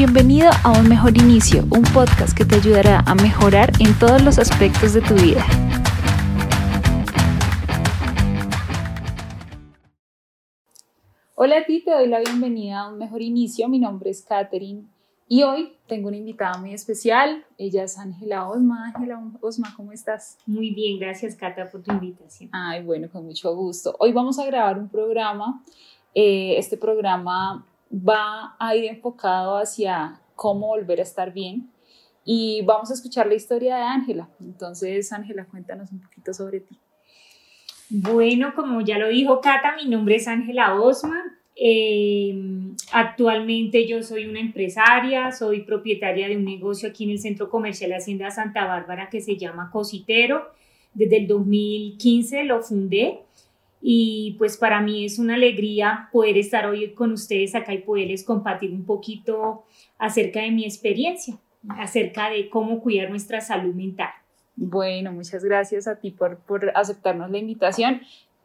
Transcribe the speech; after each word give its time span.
Bienvenido 0.00 0.48
a 0.64 0.72
Un 0.72 0.88
Mejor 0.88 1.14
Inicio, 1.14 1.60
un 1.70 1.82
podcast 1.82 2.34
que 2.34 2.46
te 2.46 2.54
ayudará 2.54 3.00
a 3.00 3.14
mejorar 3.14 3.70
en 3.80 3.92
todos 3.98 4.22
los 4.22 4.38
aspectos 4.38 4.94
de 4.94 5.02
tu 5.02 5.12
vida. 5.12 5.44
Hola 11.34 11.58
a 11.58 11.64
ti, 11.66 11.82
te 11.84 11.90
doy 11.90 12.08
la 12.08 12.20
bienvenida 12.20 12.80
a 12.80 12.88
Un 12.88 12.96
Mejor 12.96 13.20
Inicio. 13.20 13.68
Mi 13.68 13.78
nombre 13.78 14.08
es 14.08 14.22
Katherine 14.22 14.84
y 15.28 15.42
hoy 15.42 15.76
tengo 15.86 16.08
una 16.08 16.16
invitada 16.16 16.56
muy 16.56 16.72
especial. 16.72 17.44
Ella 17.58 17.84
es 17.84 17.98
Ángela 17.98 18.48
Osma. 18.48 18.92
Ángela 18.94 19.22
Osma, 19.42 19.74
¿cómo 19.76 19.92
estás? 19.92 20.38
Muy 20.46 20.70
bien, 20.70 20.98
gracias 20.98 21.36
Cata 21.36 21.68
por 21.68 21.82
tu 21.82 21.92
invitación. 21.92 22.48
Ay, 22.54 22.82
bueno, 22.82 23.10
con 23.12 23.26
mucho 23.26 23.54
gusto. 23.54 23.96
Hoy 23.98 24.12
vamos 24.12 24.38
a 24.38 24.46
grabar 24.46 24.78
un 24.78 24.88
programa. 24.88 25.62
Eh, 26.14 26.56
este 26.56 26.78
programa 26.78 27.66
va 27.90 28.56
a 28.58 28.76
ir 28.76 28.84
enfocado 28.84 29.56
hacia 29.56 30.20
cómo 30.36 30.68
volver 30.68 31.00
a 31.00 31.02
estar 31.02 31.32
bien 31.32 31.70
y 32.24 32.62
vamos 32.62 32.90
a 32.90 32.94
escuchar 32.94 33.26
la 33.26 33.34
historia 33.34 33.76
de 33.76 33.82
Ángela. 33.82 34.28
Entonces, 34.40 35.12
Ángela, 35.12 35.46
cuéntanos 35.46 35.90
un 35.90 36.00
poquito 36.00 36.32
sobre 36.32 36.60
ti. 36.60 36.78
Bueno, 37.88 38.54
como 38.54 38.80
ya 38.82 38.98
lo 38.98 39.08
dijo 39.08 39.40
Cata, 39.40 39.74
mi 39.76 39.88
nombre 39.88 40.16
es 40.16 40.28
Ángela 40.28 40.80
Osma. 40.80 41.24
Eh, 41.56 42.32
actualmente 42.92 43.86
yo 43.86 44.02
soy 44.02 44.26
una 44.26 44.40
empresaria, 44.40 45.32
soy 45.32 45.62
propietaria 45.62 46.28
de 46.28 46.36
un 46.36 46.44
negocio 46.44 46.88
aquí 46.88 47.04
en 47.04 47.10
el 47.10 47.18
Centro 47.18 47.50
Comercial 47.50 47.92
Hacienda 47.92 48.30
Santa 48.30 48.64
Bárbara 48.64 49.10
que 49.10 49.20
se 49.20 49.36
llama 49.36 49.70
Cositero. 49.72 50.52
Desde 50.94 51.18
el 51.18 51.26
2015 51.26 52.44
lo 52.44 52.62
fundé 52.62 53.20
y 53.80 54.36
pues 54.38 54.56
para 54.56 54.80
mí 54.80 55.04
es 55.04 55.18
una 55.18 55.34
alegría 55.34 56.08
poder 56.12 56.36
estar 56.38 56.66
hoy 56.66 56.92
con 56.92 57.12
ustedes 57.12 57.54
acá 57.54 57.72
y 57.72 57.78
poderles 57.78 58.24
compartir 58.24 58.72
un 58.72 58.84
poquito 58.84 59.64
acerca 59.98 60.40
de 60.40 60.50
mi 60.50 60.64
experiencia, 60.64 61.38
acerca 61.68 62.30
de 62.30 62.48
cómo 62.50 62.80
cuidar 62.80 63.10
nuestra 63.10 63.40
salud 63.40 63.74
mental. 63.74 64.10
Bueno, 64.56 65.12
muchas 65.12 65.44
gracias 65.44 65.88
a 65.88 65.96
ti 65.96 66.10
por, 66.10 66.38
por 66.38 66.70
aceptarnos 66.74 67.30
la 67.30 67.38
invitación 67.38 68.02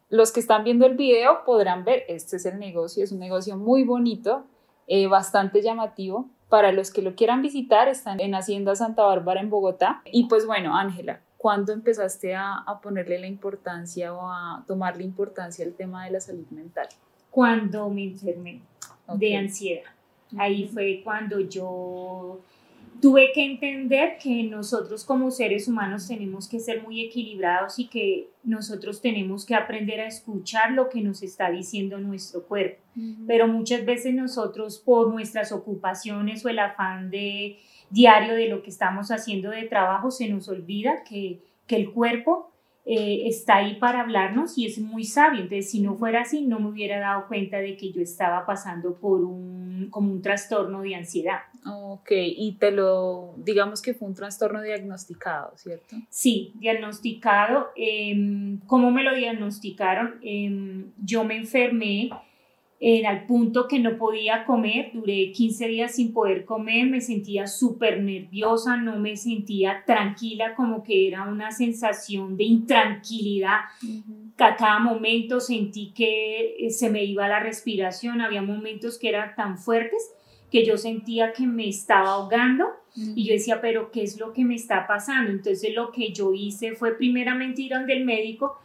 los 0.08 0.32
que 0.32 0.40
están 0.40 0.64
viendo 0.64 0.86
el 0.86 0.96
video 0.96 1.44
podrán 1.44 1.84
ver, 1.84 2.04
este 2.08 2.36
es 2.36 2.46
el 2.46 2.58
negocio, 2.58 3.02
es 3.02 3.12
un 3.12 3.18
negocio 3.18 3.56
muy 3.56 3.82
bonito, 3.82 4.44
eh, 4.86 5.06
bastante 5.08 5.62
llamativo. 5.62 6.28
Para 6.48 6.70
los 6.70 6.92
que 6.92 7.02
lo 7.02 7.16
quieran 7.16 7.42
visitar, 7.42 7.88
están 7.88 8.20
en 8.20 8.36
Hacienda 8.36 8.76
Santa 8.76 9.02
Bárbara 9.02 9.40
en 9.40 9.50
Bogotá. 9.50 10.02
Y 10.04 10.28
pues 10.28 10.46
bueno, 10.46 10.76
Ángela, 10.76 11.20
¿cuándo 11.36 11.72
empezaste 11.72 12.34
a, 12.34 12.64
ponerle 12.82 13.18
la 13.18 13.26
importancia 13.26 14.12
o 14.12 14.30
a 14.30 14.64
tomarle 14.66 15.04
importancia 15.04 15.64
al 15.64 15.72
tema 15.72 16.04
de 16.04 16.12
la 16.12 16.20
salud 16.20 16.46
mental? 16.50 16.88
Cuando 17.30 17.88
me 17.90 18.04
enfermé 18.04 18.62
de 19.14 19.36
ansiedad. 19.36 19.90
Ahí 20.36 20.68
fue 20.68 21.02
cuando 21.04 21.38
yo 21.40 22.40
tuve 23.00 23.32
que 23.32 23.44
entender 23.44 24.18
que 24.22 24.44
nosotros 24.44 25.04
como 25.04 25.30
seres 25.30 25.68
humanos 25.68 26.08
tenemos 26.08 26.48
que 26.48 26.58
ser 26.58 26.82
muy 26.82 27.00
equilibrados 27.02 27.78
y 27.78 27.88
que 27.88 28.30
nosotros 28.44 29.00
tenemos 29.00 29.44
que 29.44 29.54
aprender 29.54 30.00
a 30.00 30.06
escuchar 30.06 30.72
lo 30.72 30.88
que 30.88 31.00
nos 31.00 31.22
está 31.22 31.50
diciendo 31.50 31.98
nuestro 31.98 32.42
cuerpo. 32.42 32.82
Pero 33.26 33.46
muchas 33.46 33.84
veces 33.84 34.14
nosotros 34.14 34.78
por 34.78 35.12
nuestras 35.12 35.52
ocupaciones 35.52 36.44
o 36.44 36.48
el 36.48 36.58
afán 36.58 37.10
de 37.10 37.58
diario 37.90 38.34
de 38.34 38.48
lo 38.48 38.62
que 38.62 38.70
estamos 38.70 39.10
haciendo 39.10 39.50
de 39.50 39.64
trabajo 39.64 40.10
se 40.10 40.28
nos 40.28 40.48
olvida 40.48 41.04
que, 41.04 41.40
que 41.66 41.76
el 41.76 41.90
cuerpo 41.92 42.50
eh, 42.88 43.26
está 43.26 43.56
ahí 43.56 43.74
para 43.80 44.00
hablarnos 44.00 44.56
y 44.56 44.64
es 44.64 44.78
muy 44.78 45.04
sabio. 45.04 45.42
Entonces, 45.42 45.68
si 45.68 45.80
no 45.80 45.96
fuera 45.96 46.20
así, 46.20 46.46
no 46.46 46.60
me 46.60 46.68
hubiera 46.68 47.00
dado 47.00 47.26
cuenta 47.26 47.58
de 47.58 47.76
que 47.76 47.90
yo 47.90 48.00
estaba 48.00 48.46
pasando 48.46 48.94
por 48.94 49.24
un, 49.24 49.88
como 49.90 50.12
un 50.12 50.22
trastorno 50.22 50.82
de 50.82 50.94
ansiedad. 50.94 51.40
Ok, 51.68 52.10
y 52.12 52.56
te 52.60 52.70
lo, 52.70 53.34
digamos 53.38 53.82
que 53.82 53.94
fue 53.94 54.08
un 54.08 54.14
trastorno 54.14 54.62
diagnosticado, 54.62 55.52
¿cierto? 55.56 55.96
Sí, 56.10 56.52
diagnosticado. 56.56 57.68
Eh, 57.74 58.58
¿Cómo 58.66 58.90
me 58.90 59.02
lo 59.02 59.14
diagnosticaron? 59.14 60.20
Em, 60.22 60.92
yo 61.02 61.24
me 61.24 61.36
enfermé 61.36 62.10
era 62.78 63.10
al 63.10 63.24
punto 63.24 63.68
que 63.68 63.78
no 63.78 63.96
podía 63.96 64.44
comer, 64.44 64.90
duré 64.92 65.32
15 65.32 65.66
días 65.66 65.94
sin 65.94 66.12
poder 66.12 66.44
comer, 66.44 66.86
me 66.86 67.00
sentía 67.00 67.46
súper 67.46 68.02
nerviosa, 68.02 68.76
no 68.76 68.98
me 68.98 69.16
sentía 69.16 69.82
tranquila, 69.86 70.54
como 70.54 70.82
que 70.82 71.08
era 71.08 71.22
una 71.26 71.52
sensación 71.52 72.36
de 72.36 72.44
intranquilidad. 72.44 73.60
A 74.38 74.56
cada 74.56 74.78
momento 74.78 75.40
sentí 75.40 75.92
que 75.94 76.56
eh, 76.58 76.70
se 76.70 76.90
me 76.90 77.02
iba 77.04 77.26
la 77.28 77.40
respiración, 77.40 78.20
había 78.20 78.42
momentos 78.42 78.98
que 78.98 79.08
eran 79.08 79.34
tan 79.34 79.56
fuertes 79.56 80.12
que 80.50 80.64
yo 80.64 80.76
sentía 80.76 81.32
que 81.32 81.46
me 81.46 81.68
estaba 81.68 82.12
ahogando 82.12 82.66
y 82.94 83.26
yo 83.26 83.34
decía, 83.34 83.60
pero 83.60 83.90
¿qué 83.90 84.02
es 84.02 84.18
lo 84.18 84.32
que 84.32 84.44
me 84.44 84.54
está 84.54 84.86
pasando? 84.86 85.30
Entonces 85.30 85.74
lo 85.74 85.92
que 85.92 86.12
yo 86.12 86.32
hice 86.32 86.74
fue 86.74 86.96
primeramente 86.96 87.62
ir 87.62 87.72
donde 87.72 87.94
el 87.94 88.04
médico 88.04 88.58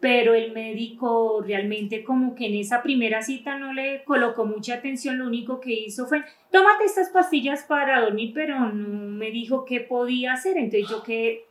pero 0.00 0.34
el 0.34 0.52
médico 0.52 1.42
realmente 1.44 2.04
como 2.04 2.34
que 2.34 2.46
en 2.46 2.54
esa 2.54 2.82
primera 2.82 3.22
cita 3.22 3.58
no 3.58 3.72
le 3.72 4.04
colocó 4.04 4.44
mucha 4.44 4.74
atención, 4.74 5.18
lo 5.18 5.26
único 5.26 5.60
que 5.60 5.72
hizo 5.72 6.06
fue, 6.06 6.22
tómate 6.52 6.84
estas 6.84 7.10
pastillas 7.10 7.64
para 7.64 8.00
dormir, 8.00 8.32
pero 8.32 8.60
no 8.60 8.72
me 8.72 9.30
dijo 9.30 9.64
qué 9.64 9.80
podía 9.80 10.34
hacer, 10.34 10.56
entonces 10.56 10.88
yo 10.88 11.02
que, 11.02 11.46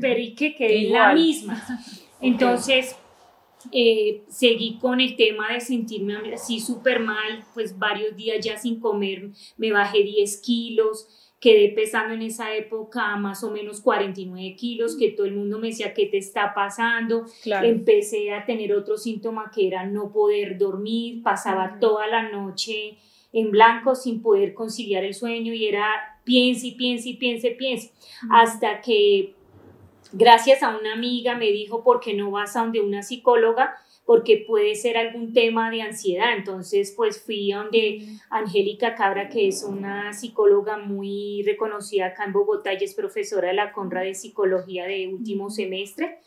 pero 0.00 0.18
y 0.18 0.34
que 0.34 0.56
quedé 0.56 0.90
la 0.90 1.14
misma. 1.14 1.62
Entonces, 2.20 2.96
eh, 3.72 4.22
seguí 4.28 4.78
con 4.78 5.00
el 5.00 5.16
tema 5.16 5.52
de 5.52 5.60
sentirme 5.60 6.34
así 6.34 6.60
súper 6.60 7.00
mal, 7.00 7.44
pues 7.54 7.78
varios 7.78 8.16
días 8.16 8.44
ya 8.44 8.56
sin 8.56 8.80
comer, 8.80 9.30
me 9.56 9.72
bajé 9.72 10.02
10 10.02 10.40
kilos, 10.42 11.08
quedé 11.40 11.68
pesando 11.70 12.14
en 12.14 12.22
esa 12.22 12.54
época 12.54 13.16
más 13.16 13.44
o 13.44 13.50
menos 13.50 13.80
49 13.80 14.56
kilos, 14.56 14.96
que 14.96 15.10
todo 15.10 15.26
el 15.26 15.34
mundo 15.34 15.58
me 15.58 15.68
decía, 15.68 15.92
¿qué 15.92 16.06
te 16.06 16.16
está 16.16 16.54
pasando? 16.54 17.26
Empecé 17.44 18.32
a 18.32 18.46
tener 18.46 18.72
otro 18.72 18.96
síntoma 18.96 19.50
que 19.54 19.66
era 19.66 19.84
no 19.84 20.10
poder 20.10 20.56
dormir, 20.56 21.22
pasaba 21.22 21.78
toda 21.80 22.06
la 22.06 22.30
noche 22.30 22.96
en 23.34 23.50
blanco 23.50 23.94
sin 23.94 24.22
poder 24.22 24.54
conciliar 24.54 25.04
el 25.04 25.12
sueño 25.12 25.52
y 25.52 25.66
era 25.66 25.84
piense 26.24 26.68
y 26.68 26.72
piense 26.76 27.10
y 27.10 27.16
piense, 27.16 27.50
piense, 27.50 27.92
hasta 28.30 28.80
que 28.80 29.33
gracias 30.14 30.62
a 30.62 30.76
una 30.76 30.94
amiga 30.94 31.36
me 31.36 31.50
dijo, 31.50 31.84
¿por 31.84 32.00
qué 32.00 32.14
no 32.14 32.30
vas 32.30 32.56
a 32.56 32.60
donde 32.60 32.80
una 32.80 33.02
psicóloga? 33.02 33.76
porque 34.04 34.44
puede 34.46 34.74
ser 34.74 34.96
algún 34.96 35.32
tema 35.32 35.70
de 35.70 35.82
ansiedad. 35.82 36.36
Entonces, 36.36 36.92
pues 36.96 37.22
fui 37.22 37.52
donde 37.52 38.06
Angélica 38.30 38.94
Cabra, 38.94 39.28
que 39.28 39.48
es 39.48 39.62
una 39.62 40.12
psicóloga 40.12 40.76
muy 40.76 41.42
reconocida 41.44 42.06
acá 42.06 42.24
en 42.24 42.32
Bogotá, 42.32 42.74
y 42.74 42.84
es 42.84 42.94
profesora 42.94 43.48
de 43.48 43.54
la 43.54 43.72
Conra 43.72 44.02
de 44.02 44.14
Psicología 44.14 44.86
de 44.86 45.08
último 45.08 45.50
semestre, 45.50 46.18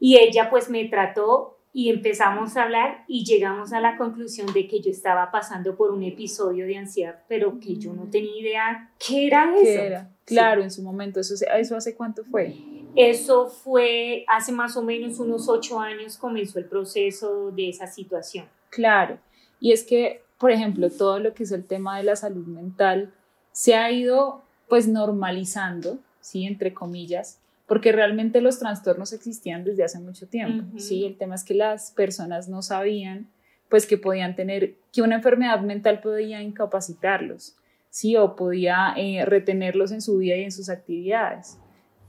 y 0.00 0.16
ella 0.16 0.48
pues 0.50 0.68
me 0.68 0.84
trató 0.86 1.58
y 1.74 1.88
empezamos 1.88 2.56
a 2.56 2.64
hablar 2.64 3.04
y 3.08 3.24
llegamos 3.24 3.72
a 3.72 3.80
la 3.80 3.96
conclusión 3.96 4.52
de 4.52 4.66
que 4.66 4.80
yo 4.80 4.90
estaba 4.90 5.30
pasando 5.30 5.74
por 5.74 5.90
un 5.90 6.02
episodio 6.02 6.66
de 6.66 6.76
ansiedad, 6.76 7.22
pero 7.28 7.58
que 7.60 7.76
yo 7.76 7.94
no 7.94 8.10
tenía 8.10 8.38
idea 8.38 8.90
qué 8.98 9.26
era 9.26 9.54
eso. 9.56 9.80
Era? 9.80 10.10
Claro, 10.24 10.62
en 10.62 10.70
su 10.70 10.82
momento, 10.82 11.20
¿eso, 11.20 11.34
¿eso 11.56 11.76
hace 11.76 11.94
cuánto 11.94 12.24
fue? 12.24 12.54
Eso 12.94 13.46
fue 13.46 14.24
hace 14.28 14.52
más 14.52 14.76
o 14.76 14.82
menos 14.82 15.18
unos 15.18 15.48
ocho 15.48 15.80
años 15.80 16.16
comenzó 16.16 16.58
el 16.58 16.66
proceso 16.66 17.50
de 17.50 17.70
esa 17.70 17.86
situación. 17.86 18.46
Claro, 18.70 19.18
y 19.60 19.72
es 19.72 19.84
que, 19.84 20.22
por 20.38 20.50
ejemplo, 20.50 20.90
todo 20.90 21.18
lo 21.18 21.34
que 21.34 21.44
es 21.44 21.52
el 21.52 21.64
tema 21.64 21.96
de 21.96 22.04
la 22.04 22.16
salud 22.16 22.46
mental 22.46 23.12
se 23.52 23.74
ha 23.74 23.90
ido 23.90 24.42
pues 24.68 24.88
normalizando, 24.88 25.98
¿sí? 26.20 26.46
Entre 26.46 26.72
comillas, 26.72 27.38
porque 27.66 27.92
realmente 27.92 28.40
los 28.40 28.58
trastornos 28.58 29.12
existían 29.12 29.64
desde 29.64 29.84
hace 29.84 29.98
mucho 29.98 30.26
tiempo, 30.26 30.78
¿sí? 30.78 31.04
El 31.04 31.16
tema 31.16 31.34
es 31.34 31.44
que 31.44 31.54
las 31.54 31.92
personas 31.92 32.48
no 32.48 32.62
sabían 32.62 33.28
pues 33.68 33.86
que 33.86 33.96
podían 33.96 34.36
tener, 34.36 34.74
que 34.92 35.00
una 35.00 35.16
enfermedad 35.16 35.60
mental 35.62 36.00
podía 36.00 36.42
incapacitarlos, 36.42 37.56
¿sí? 37.88 38.16
O 38.16 38.36
podía 38.36 38.92
eh, 38.96 39.24
retenerlos 39.24 39.92
en 39.92 40.02
su 40.02 40.18
vida 40.18 40.36
y 40.36 40.44
en 40.44 40.52
sus 40.52 40.68
actividades 40.68 41.58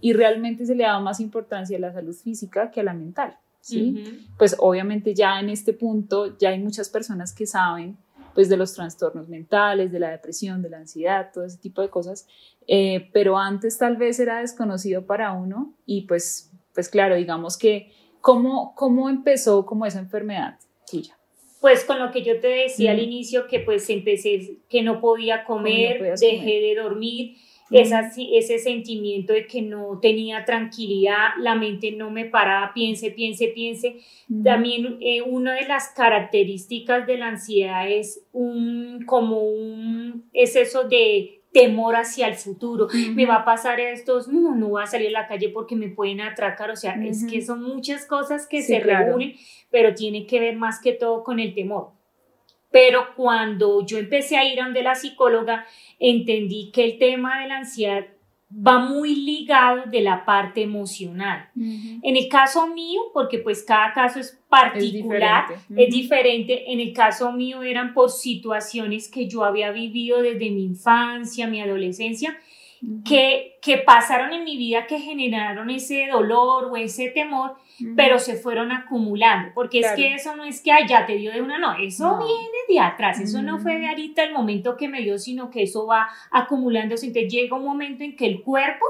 y 0.03 0.11
realmente 0.11 0.65
se 0.65 0.75
le 0.75 0.83
daba 0.83 0.99
más 0.99 1.21
importancia 1.21 1.77
a 1.77 1.79
la 1.79 1.93
salud 1.93 2.13
física 2.13 2.71
que 2.71 2.81
a 2.81 2.83
la 2.83 2.93
mental, 2.93 3.37
¿sí? 3.61 4.03
Pues 4.37 4.53
obviamente 4.59 5.15
ya 5.15 5.39
en 5.39 5.49
este 5.49 5.71
punto 5.71 6.37
ya 6.37 6.49
hay 6.49 6.59
muchas 6.59 6.89
personas 6.89 7.33
que 7.33 7.45
saben 7.45 7.97
pues 8.35 8.49
de 8.49 8.57
los 8.57 8.73
trastornos 8.73 9.29
mentales, 9.29 9.93
de 9.93 9.99
la 10.01 10.09
depresión, 10.09 10.61
de 10.61 10.69
la 10.71 10.79
ansiedad, 10.79 11.29
todo 11.33 11.45
ese 11.45 11.57
tipo 11.57 11.81
de 11.81 11.89
cosas, 11.89 12.27
eh, 12.67 13.07
pero 13.13 13.37
antes 13.37 13.77
tal 13.77 13.95
vez 13.95 14.19
era 14.19 14.41
desconocido 14.41 15.05
para 15.05 15.31
uno 15.31 15.73
y 15.85 16.01
pues, 16.01 16.51
pues 16.73 16.89
claro, 16.89 17.15
digamos 17.15 17.55
que, 17.55 17.93
¿cómo, 18.19 18.75
cómo 18.75 19.09
empezó 19.09 19.65
como 19.65 19.85
esa 19.85 19.99
enfermedad 19.99 20.59
tuya? 20.91 21.17
Pues 21.61 21.85
con 21.85 21.99
lo 21.99 22.11
que 22.11 22.23
yo 22.23 22.41
te 22.41 22.49
decía 22.49 22.91
al 22.91 22.99
inicio, 22.99 23.47
que 23.47 23.61
pues 23.61 23.89
empecé, 23.89 24.57
que 24.67 24.81
no 24.81 24.99
podía 24.99 25.45
comer, 25.45 26.01
dejé 26.19 26.59
de 26.59 26.75
dormir, 26.75 27.37
ese 27.71 28.59
sentimiento 28.59 29.33
de 29.33 29.47
que 29.47 29.61
no 29.61 29.99
tenía 30.01 30.45
tranquilidad, 30.45 31.29
la 31.39 31.55
mente 31.55 31.91
no 31.91 32.11
me 32.11 32.25
paraba, 32.25 32.73
piense, 32.73 33.11
piense, 33.11 33.47
piense. 33.47 33.97
También 34.43 34.97
eh, 35.01 35.21
una 35.21 35.53
de 35.53 35.67
las 35.67 35.89
características 35.89 37.07
de 37.07 37.17
la 37.17 37.27
ansiedad 37.29 37.89
es 37.89 38.25
un, 38.31 39.03
como 39.05 39.39
un, 39.39 40.29
es 40.33 40.55
eso 40.55 40.83
de 40.87 41.43
temor 41.53 41.95
hacia 41.95 42.27
el 42.27 42.33
futuro, 42.33 42.87
me 43.13 43.25
va 43.25 43.35
a 43.37 43.45
pasar 43.45 43.79
esto, 43.79 44.19
no, 44.29 44.55
no 44.55 44.69
voy 44.69 44.83
a 44.83 44.87
salir 44.87 45.09
a 45.09 45.21
la 45.21 45.27
calle 45.27 45.49
porque 45.49 45.75
me 45.75 45.87
pueden 45.87 46.19
atracar, 46.19 46.71
o 46.71 46.75
sea, 46.75 46.95
es 47.05 47.25
que 47.25 47.41
son 47.41 47.61
muchas 47.61 48.05
cosas 48.05 48.47
que 48.47 48.63
se 48.63 48.79
reúnen, 48.79 49.35
pero 49.69 49.93
tiene 49.93 50.25
que 50.25 50.39
ver 50.39 50.55
más 50.57 50.81
que 50.81 50.93
todo 50.93 51.23
con 51.23 51.39
el 51.39 51.53
temor. 51.53 51.91
Pero 52.73 53.13
cuando 53.15 53.85
yo 53.85 53.99
empecé 53.99 54.35
a 54.35 54.51
ir 54.51 54.59
a 54.59 54.65
donde 54.65 54.81
la 54.81 54.95
psicóloga, 54.95 55.63
entendí 55.99 56.71
que 56.71 56.83
el 56.83 56.97
tema 56.97 57.39
de 57.39 57.47
la 57.47 57.57
ansiedad 57.57 58.07
va 58.51 58.79
muy 58.79 59.15
ligado 59.15 59.83
de 59.91 60.01
la 60.01 60.25
parte 60.25 60.63
emocional. 60.63 61.49
En 61.55 62.17
el 62.17 62.27
caso 62.29 62.65
mío, 62.65 63.01
porque 63.13 63.37
pues 63.37 63.61
cada 63.61 63.93
caso 63.93 64.19
es 64.19 64.41
particular, 64.49 65.45
es 65.75 65.93
diferente. 65.93 66.71
En 66.71 66.79
el 66.79 66.93
caso 66.93 67.31
mío 67.31 67.61
eran 67.61 67.93
por 67.93 68.09
situaciones 68.09 69.07
que 69.07 69.27
yo 69.27 69.43
había 69.43 69.71
vivido 69.71 70.23
desde 70.23 70.49
mi 70.49 70.63
infancia, 70.63 71.45
mi 71.45 71.61
adolescencia, 71.61 72.39
que, 73.05 73.59
que 73.61 73.77
pasaron 73.77 74.33
en 74.33 74.43
mi 74.43 74.57
vida 74.57 74.87
que 74.87 74.99
generaron 74.99 75.69
ese 75.69 76.07
dolor 76.11 76.65
o 76.65 76.75
ese 76.75 77.09
temor, 77.09 77.55
pero 77.95 78.19
se 78.19 78.35
fueron 78.35 78.71
acumulando, 78.71 79.51
porque 79.53 79.79
es 79.79 79.91
que 79.93 80.13
eso 80.15 80.35
no 80.35 80.43
es 80.43 80.61
que 80.61 80.71
ya 80.87 81.05
te 81.05 81.15
dio 81.15 81.31
de 81.31 81.41
una, 81.41 81.57
no, 81.59 81.75
eso 81.75 82.17
viene 82.17 82.57
de 82.67 82.79
atrás, 82.79 83.19
eso 83.19 83.41
no 83.41 83.59
fue 83.59 83.79
de 83.79 83.87
ahorita 83.87 84.23
el 84.23 84.33
momento 84.33 84.75
que 84.75 84.87
me 84.87 85.01
dio, 85.01 85.17
sino 85.17 85.49
que 85.49 85.63
eso 85.63 85.85
va 85.85 86.09
acumulándose, 86.31 87.07
entonces 87.07 87.31
llega 87.31 87.55
un 87.55 87.65
momento 87.65 88.03
en 88.03 88.15
que 88.15 88.25
el 88.25 88.41
cuerpo 88.41 88.85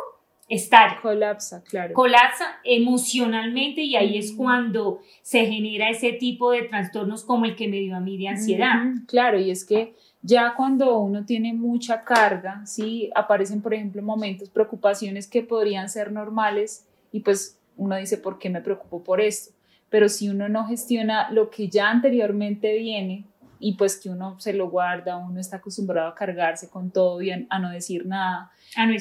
estalla. 0.50 1.00
Colapsa, 1.02 1.64
claro. 1.64 1.94
Colapsa 1.94 2.46
emocionalmente 2.64 3.82
y 3.82 3.96
ahí 3.96 4.18
es 4.18 4.34
cuando 4.34 5.02
se 5.22 5.46
genera 5.46 5.90
ese 5.90 6.14
tipo 6.14 6.52
de 6.52 6.64
trastornos 6.64 7.24
como 7.24 7.46
el 7.46 7.56
que 7.56 7.68
me 7.68 7.78
dio 7.78 7.96
a 7.96 8.00
mí 8.00 8.18
de 8.18 8.28
ansiedad. 8.28 8.84
Claro, 9.08 9.40
y 9.40 9.52
es 9.52 9.66
que 9.66 9.96
ya 10.22 10.54
cuando 10.56 11.00
uno 11.00 11.26
tiene 11.26 11.54
mucha 11.54 12.04
carga, 12.04 12.66
sí, 12.66 13.12
aparecen, 13.16 13.62
por 13.62 13.74
ejemplo, 13.74 14.02
momentos, 14.02 14.50
preocupaciones 14.50 15.28
que 15.28 15.44
podrían 15.44 15.90
ser 15.90 16.12
normales 16.12 16.88
y 17.12 17.22
pues 17.22 17.60
uno 17.76 17.98
dice, 17.98 18.18
¿por 18.18 18.40
qué 18.40 18.50
me 18.50 18.62
preocupo 18.62 19.04
por 19.04 19.22
esto? 19.22 19.54
Pero 19.90 20.10
si 20.10 20.30
uno 20.30 20.50
no 20.50 20.66
gestiona 20.66 21.30
lo 21.32 21.50
que 21.50 21.68
ya 21.68 21.90
anteriormente 21.90 22.78
viene 22.78 23.26
y 23.64 23.76
pues 23.76 23.96
que 23.98 24.10
uno 24.10 24.38
se 24.40 24.52
lo 24.52 24.70
guarda, 24.70 25.16
uno 25.16 25.40
está 25.40 25.58
acostumbrado 25.58 26.10
a 26.10 26.16
cargarse 26.16 26.70
con 26.70 26.92
todo 26.92 27.22
y 27.22 27.32
a, 27.32 27.60
no 27.60 27.72
decir 27.72 28.06
nada, 28.06 28.52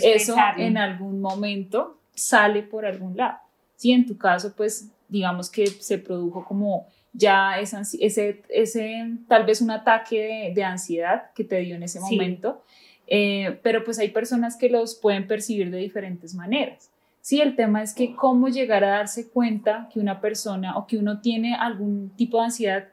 eso 0.00 0.36
en 0.56 0.78
algún 0.78 1.20
momento 1.20 1.98
sale 2.14 2.62
por 2.62 2.86
algún 2.86 3.16
lado. 3.16 3.38
Sí, 3.74 3.90
en 3.90 4.06
tu 4.06 4.16
caso, 4.16 4.54
pues 4.56 4.88
digamos 5.08 5.50
que 5.50 5.66
se 5.66 5.98
produjo 5.98 6.44
como 6.44 6.86
ya 7.12 7.58
ese, 7.58 8.40
ese, 8.48 9.10
tal 9.26 9.44
vez 9.44 9.60
un 9.60 9.72
ataque 9.72 10.52
de, 10.54 10.64
ansiedad 10.64 11.32
que 11.34 11.42
te 11.42 11.58
dio 11.58 11.74
en 11.74 11.82
ese 11.82 11.98
momento, 11.98 12.62
eh, 13.08 13.58
pero 13.64 13.82
pues 13.82 13.98
hay 13.98 14.10
personas 14.10 14.56
que 14.56 14.68
los 14.68 14.94
pueden 14.94 15.26
percibir 15.26 15.72
de 15.72 15.78
diferentes 15.78 16.36
maneras. 16.36 16.88
Sí, 17.20 17.40
el 17.40 17.56
tema 17.56 17.82
es 17.82 17.94
que 17.94 18.14
cómo 18.14 18.48
llegar 18.48 18.84
a 18.84 18.90
darse 18.90 19.28
cuenta 19.28 19.88
que 19.92 19.98
una 19.98 20.20
persona 20.20 20.76
o 20.76 20.86
que 20.86 20.98
uno 20.98 21.20
tiene 21.20 21.56
algún 21.56 22.10
tipo 22.10 22.38
de 22.38 22.44
ansiedad 22.44 22.88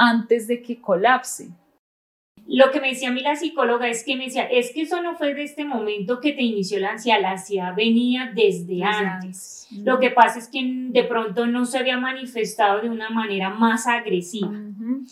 antes 0.00 0.48
de 0.48 0.62
que 0.62 0.80
colapse. 0.80 1.50
Lo 2.46 2.72
que 2.72 2.80
me 2.80 2.88
decía 2.88 3.10
a 3.10 3.12
mí 3.12 3.20
la 3.20 3.36
psicóloga 3.36 3.86
es 3.86 4.02
que 4.02 4.16
me 4.16 4.24
decía, 4.24 4.44
es 4.44 4.72
que 4.72 4.82
eso 4.82 5.00
no 5.02 5.14
fue 5.14 5.34
de 5.34 5.44
este 5.44 5.64
momento 5.64 6.20
que 6.20 6.32
te 6.32 6.42
inició 6.42 6.80
la 6.80 6.92
ansiedad, 6.92 7.20
la 7.20 7.32
ansiedad 7.32 7.74
venía 7.76 8.32
desde, 8.34 8.82
antes. 8.82 9.68
Lo 9.84 10.00
que 10.00 10.10
pasa 10.10 10.40
es 10.40 10.48
que 10.48 10.60
de 10.64 11.04
pronto 11.04 11.46
no 11.46 11.64
se 11.64 11.78
había 11.78 11.96
manifestado 11.96 12.80
de 12.80 12.88
una 12.88 13.10
manera 13.10 13.50
más 13.50 13.86
agresiva. 13.86 14.50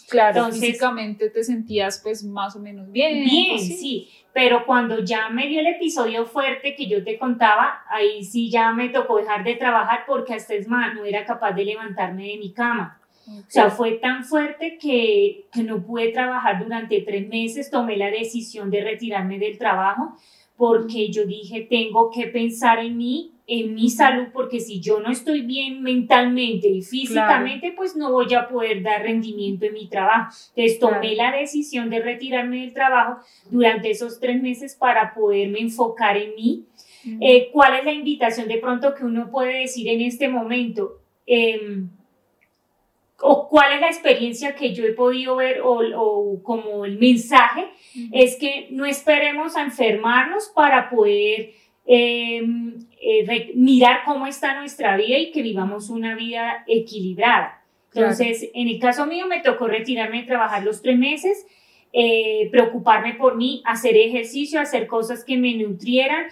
Claro, 0.09 0.39
Entonces, 0.39 0.61
físicamente 0.61 1.31
te 1.31 1.45
sentías 1.45 2.01
pues 2.03 2.25
más 2.25 2.57
o 2.57 2.61
menos 2.61 2.91
bien. 2.91 3.25
Bien, 3.25 3.59
sí, 3.61 4.09
pero 4.33 4.67
cuando 4.67 5.05
ya 5.05 5.29
me 5.29 5.47
dio 5.47 5.61
el 5.61 5.67
episodio 5.69 6.27
fuerte 6.27 6.75
que 6.75 6.89
yo 6.89 7.05
te 7.05 7.19
contaba, 7.19 7.83
ahí 7.89 8.25
sí 8.25 8.51
ya 8.51 8.73
me 8.73 8.89
tocó 8.89 9.19
dejar 9.19 9.45
de 9.45 9.55
trabajar 9.55 10.05
porque 10.09 10.35
hasta 10.35 10.55
es 10.55 10.67
más, 10.67 10.95
no 10.95 11.05
era 11.05 11.25
capaz 11.25 11.53
de 11.53 11.67
levantarme 11.67 12.27
de 12.29 12.39
mi 12.39 12.53
cama. 12.53 12.98
O 13.29 13.51
sea, 13.51 13.71
fue 13.71 13.93
tan 13.93 14.25
fuerte 14.25 14.79
que, 14.81 15.47
que 15.53 15.63
no 15.63 15.83
pude 15.83 16.09
trabajar 16.09 16.63
durante 16.63 17.01
tres 17.03 17.29
meses, 17.29 17.71
tomé 17.71 17.97
la 17.97 18.11
decisión 18.11 18.71
de 18.71 18.83
retirarme 18.83 19.39
del 19.39 19.59
trabajo 19.59 20.15
porque 20.59 21.09
yo 21.11 21.25
dije, 21.25 21.69
tengo 21.71 22.11
que 22.11 22.27
pensar 22.27 22.81
en 22.81 22.97
mí, 22.97 23.31
en 23.47 23.75
mi 23.77 23.89
salud, 23.89 24.27
porque 24.33 24.59
si 24.59 24.81
yo 24.81 24.99
no 24.99 25.09
estoy 25.09 25.43
bien 25.43 25.83
mentalmente 25.83 26.69
y 26.69 26.83
físicamente, 26.83 27.73
pues 27.77 27.95
no 27.95 28.11
voy 28.11 28.35
a 28.35 28.49
poder 28.49 28.83
dar 28.83 29.03
rendimiento 29.03 29.67
en 29.67 29.75
mi 29.75 29.87
trabajo. 29.87 30.35
Entonces 30.57 30.81
tomé 30.81 31.15
la 31.15 31.31
decisión 31.31 31.89
de 31.91 32.01
retirarme 32.01 32.63
del 32.63 32.75
trabajo 32.75 33.21
durante 33.49 33.89
esos 33.91 34.19
tres 34.19 34.43
meses 34.43 34.75
para 34.75 35.15
poderme 35.15 35.61
enfocar 35.61 36.17
en 36.17 36.35
mí. 36.35 36.65
Eh, 37.21 37.51
¿Cuál 37.53 37.79
es 37.79 37.85
la 37.85 37.93
invitación 37.93 38.49
de 38.49 38.59
pronto 38.59 38.97
que 38.97 39.05
uno 39.05 39.31
puede 39.31 39.61
decir 39.61 39.87
en 39.87 40.01
este 40.01 40.29
momento? 40.29 40.99
Eh, 41.25 41.85
o 43.21 43.49
cuál 43.49 43.73
es 43.73 43.81
la 43.81 43.89
experiencia 43.89 44.55
que 44.55 44.73
yo 44.73 44.85
he 44.85 44.93
podido 44.93 45.37
ver 45.37 45.61
o, 45.63 46.41
como 46.43 46.85
el 46.85 46.99
mensaje 46.99 47.69
es 48.13 48.37
que 48.37 48.69
no 48.71 48.87
esperemos 48.87 49.57
a 49.57 49.63
enfermarnos 49.63 50.51
para 50.55 50.89
poder 50.89 51.55
em, 51.87 52.79
eh, 53.01 53.53
mirar 53.55 54.01
cómo 54.05 54.27
está 54.27 54.59
nuestra 54.59 54.97
vida 54.97 55.19
y 55.19 55.33
que 55.33 55.43
vivamos 55.43 55.91
una 55.91 56.15
vida 56.15 56.65
equilibrada. 56.69 57.63
Entonces, 57.95 58.51
en 58.55 58.69
el 58.69 58.79
caso 58.79 59.07
mío 59.07 59.27
me 59.27 59.41
tocó 59.41 59.67
retirarme 59.67 60.21
de 60.21 60.27
trabajar 60.27 60.63
los 60.63 60.83
tres 60.83 60.99
meses 60.99 61.47
eh, 61.93 62.49
preocuparme 62.51 63.15
por 63.15 63.37
mí, 63.37 63.63
hacer 63.65 63.97
ejercicio, 63.97 64.61
hacer 64.61 64.87
cosas 64.87 65.25
que 65.25 65.39
me 65.39 65.55
nutrieran, 65.55 66.27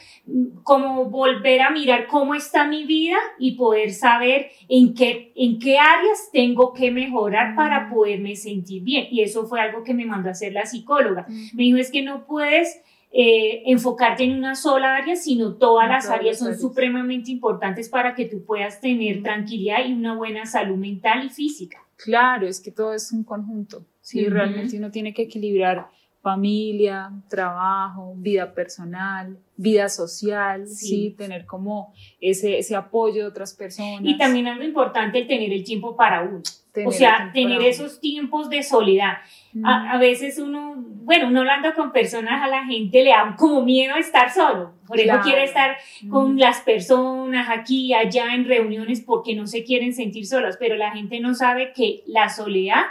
como 0.63 1.07
volver 1.07 1.63
a 1.63 1.71
mirar 1.71 2.07
cómo 2.07 2.35
está 2.35 2.67
mi 2.67 2.85
vida 2.85 3.17
y 3.39 3.53
poder 3.53 3.93
saber 3.93 4.51
en 4.69 4.95
qué, 4.95 5.33
en 5.35 5.59
qué 5.59 5.79
áreas 5.79 6.31
tengo 6.33 6.75
que 6.75 6.91
mejorar 6.91 7.55
para 7.55 7.89
poderme 7.89 8.37
sentir 8.37 8.83
bien. 8.83 9.07
Y 9.11 9.23
eso 9.23 9.47
fue 9.47 9.61
algo 9.61 9.83
que 9.83 9.95
me 9.95 10.05
mandó 10.05 10.29
a 10.29 10.33
hacer 10.33 10.53
la 10.53 10.67
psicóloga. 10.67 11.27
Me 11.55 11.63
dijo, 11.63 11.79
es 11.79 11.91
que 11.91 12.03
no 12.03 12.27
puedes 12.27 12.83
eh, 13.13 13.63
enfocarte 13.65 14.25
en 14.25 14.37
una 14.37 14.55
sola 14.55 14.97
área, 14.97 15.17
sino 15.17 15.55
todas 15.55 15.89
las 15.89 16.11
áreas 16.11 16.39
son 16.39 16.59
supremamente 16.59 17.31
importantes 17.31 17.89
para 17.89 18.15
que 18.15 18.27
tú 18.27 18.45
puedas 18.45 18.81
tener 18.81 19.23
tranquilidad 19.23 19.87
y 19.87 19.95
una 19.95 20.15
buena 20.15 20.45
salud 20.45 20.77
mental 20.77 21.25
y 21.25 21.31
física. 21.31 21.86
Claro, 21.97 22.47
es 22.47 22.61
que 22.61 22.71
todo 22.71 22.95
es 22.95 23.13
un 23.13 23.25
conjunto. 23.25 23.87
Sí, 24.01 24.29
realmente 24.29 24.77
uno 24.77 24.91
tiene 24.91 25.13
que 25.13 25.23
equilibrar 25.23 25.89
familia, 26.27 27.13
trabajo, 27.31 28.15
vida 28.17 28.53
personal, 28.53 29.39
vida 29.57 29.89
social, 29.89 30.67
sí, 30.67 31.15
tener 31.17 31.47
como 31.47 31.95
ese, 32.21 32.59
ese 32.59 32.75
apoyo 32.75 33.23
de 33.23 33.29
otras 33.29 33.55
personas. 33.55 34.01
Y 34.03 34.19
también 34.19 34.49
algo 34.49 34.65
importante, 34.65 35.21
el 35.21 35.29
tener 35.29 35.53
el 35.53 35.63
tiempo 35.63 35.95
para 35.95 36.23
uno. 36.23 36.43
o 36.85 36.91
sea, 36.91 37.31
tener 37.33 37.63
esos 37.63 38.01
tiempos 38.01 38.51
de 38.51 38.65
soledad. 38.65 39.19
A, 39.63 39.99
veces 39.99 40.41
uno, 40.41 40.75
bueno, 40.77 41.29
uno 41.29 41.43
hablando 41.43 41.73
con 41.77 41.93
personas, 41.93 42.43
a 42.43 42.49
la 42.49 42.65
gente 42.65 43.05
le 43.05 43.11
da 43.11 43.37
como 43.39 43.63
miedo 43.63 43.95
estar 43.95 44.33
solo. 44.33 44.73
Por 44.85 44.99
eso 44.99 45.21
quiere 45.23 45.45
estar 45.45 45.77
con 46.11 46.41
las 46.41 46.61
personas 46.63 47.49
aquí, 47.51 47.95
allá, 47.95 48.35
en 48.35 48.47
reuniones, 48.47 49.01
porque 49.01 49.37
no 49.37 49.47
se 49.47 49.63
quieren 49.63 49.95
sentir 49.95 50.27
solas. 50.27 50.57
Pero 50.59 50.75
la 50.75 50.91
gente 50.91 51.21
no 51.21 51.35
sabe 51.35 51.73
que 51.73 52.03
la 52.09 52.29
soledad 52.31 52.83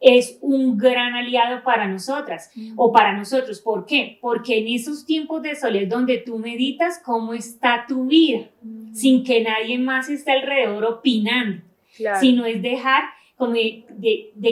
es 0.00 0.38
un 0.40 0.76
gran 0.76 1.14
aliado 1.14 1.62
para 1.64 1.88
nosotras 1.88 2.50
o 2.76 2.92
para 2.92 3.16
nosotros. 3.16 3.60
¿Por 3.60 3.86
qué? 3.86 4.18
Porque 4.20 4.58
en 4.58 4.68
esos 4.68 5.06
tiempos 5.06 5.42
de 5.42 5.54
soledad 5.54 5.88
donde 5.88 6.18
tú 6.18 6.38
meditas 6.38 7.00
cómo 7.04 7.32
está 7.32 7.86
tu 7.88 8.06
vida, 8.06 8.48
sin 8.92 9.24
que 9.24 9.42
nadie 9.42 9.78
más 9.78 10.08
esté 10.08 10.32
alrededor 10.32 10.84
opinando, 10.84 11.62
sino 12.20 12.44
es 12.46 12.62
dejar 12.62 13.04
como 13.36 13.52
de, 13.52 13.84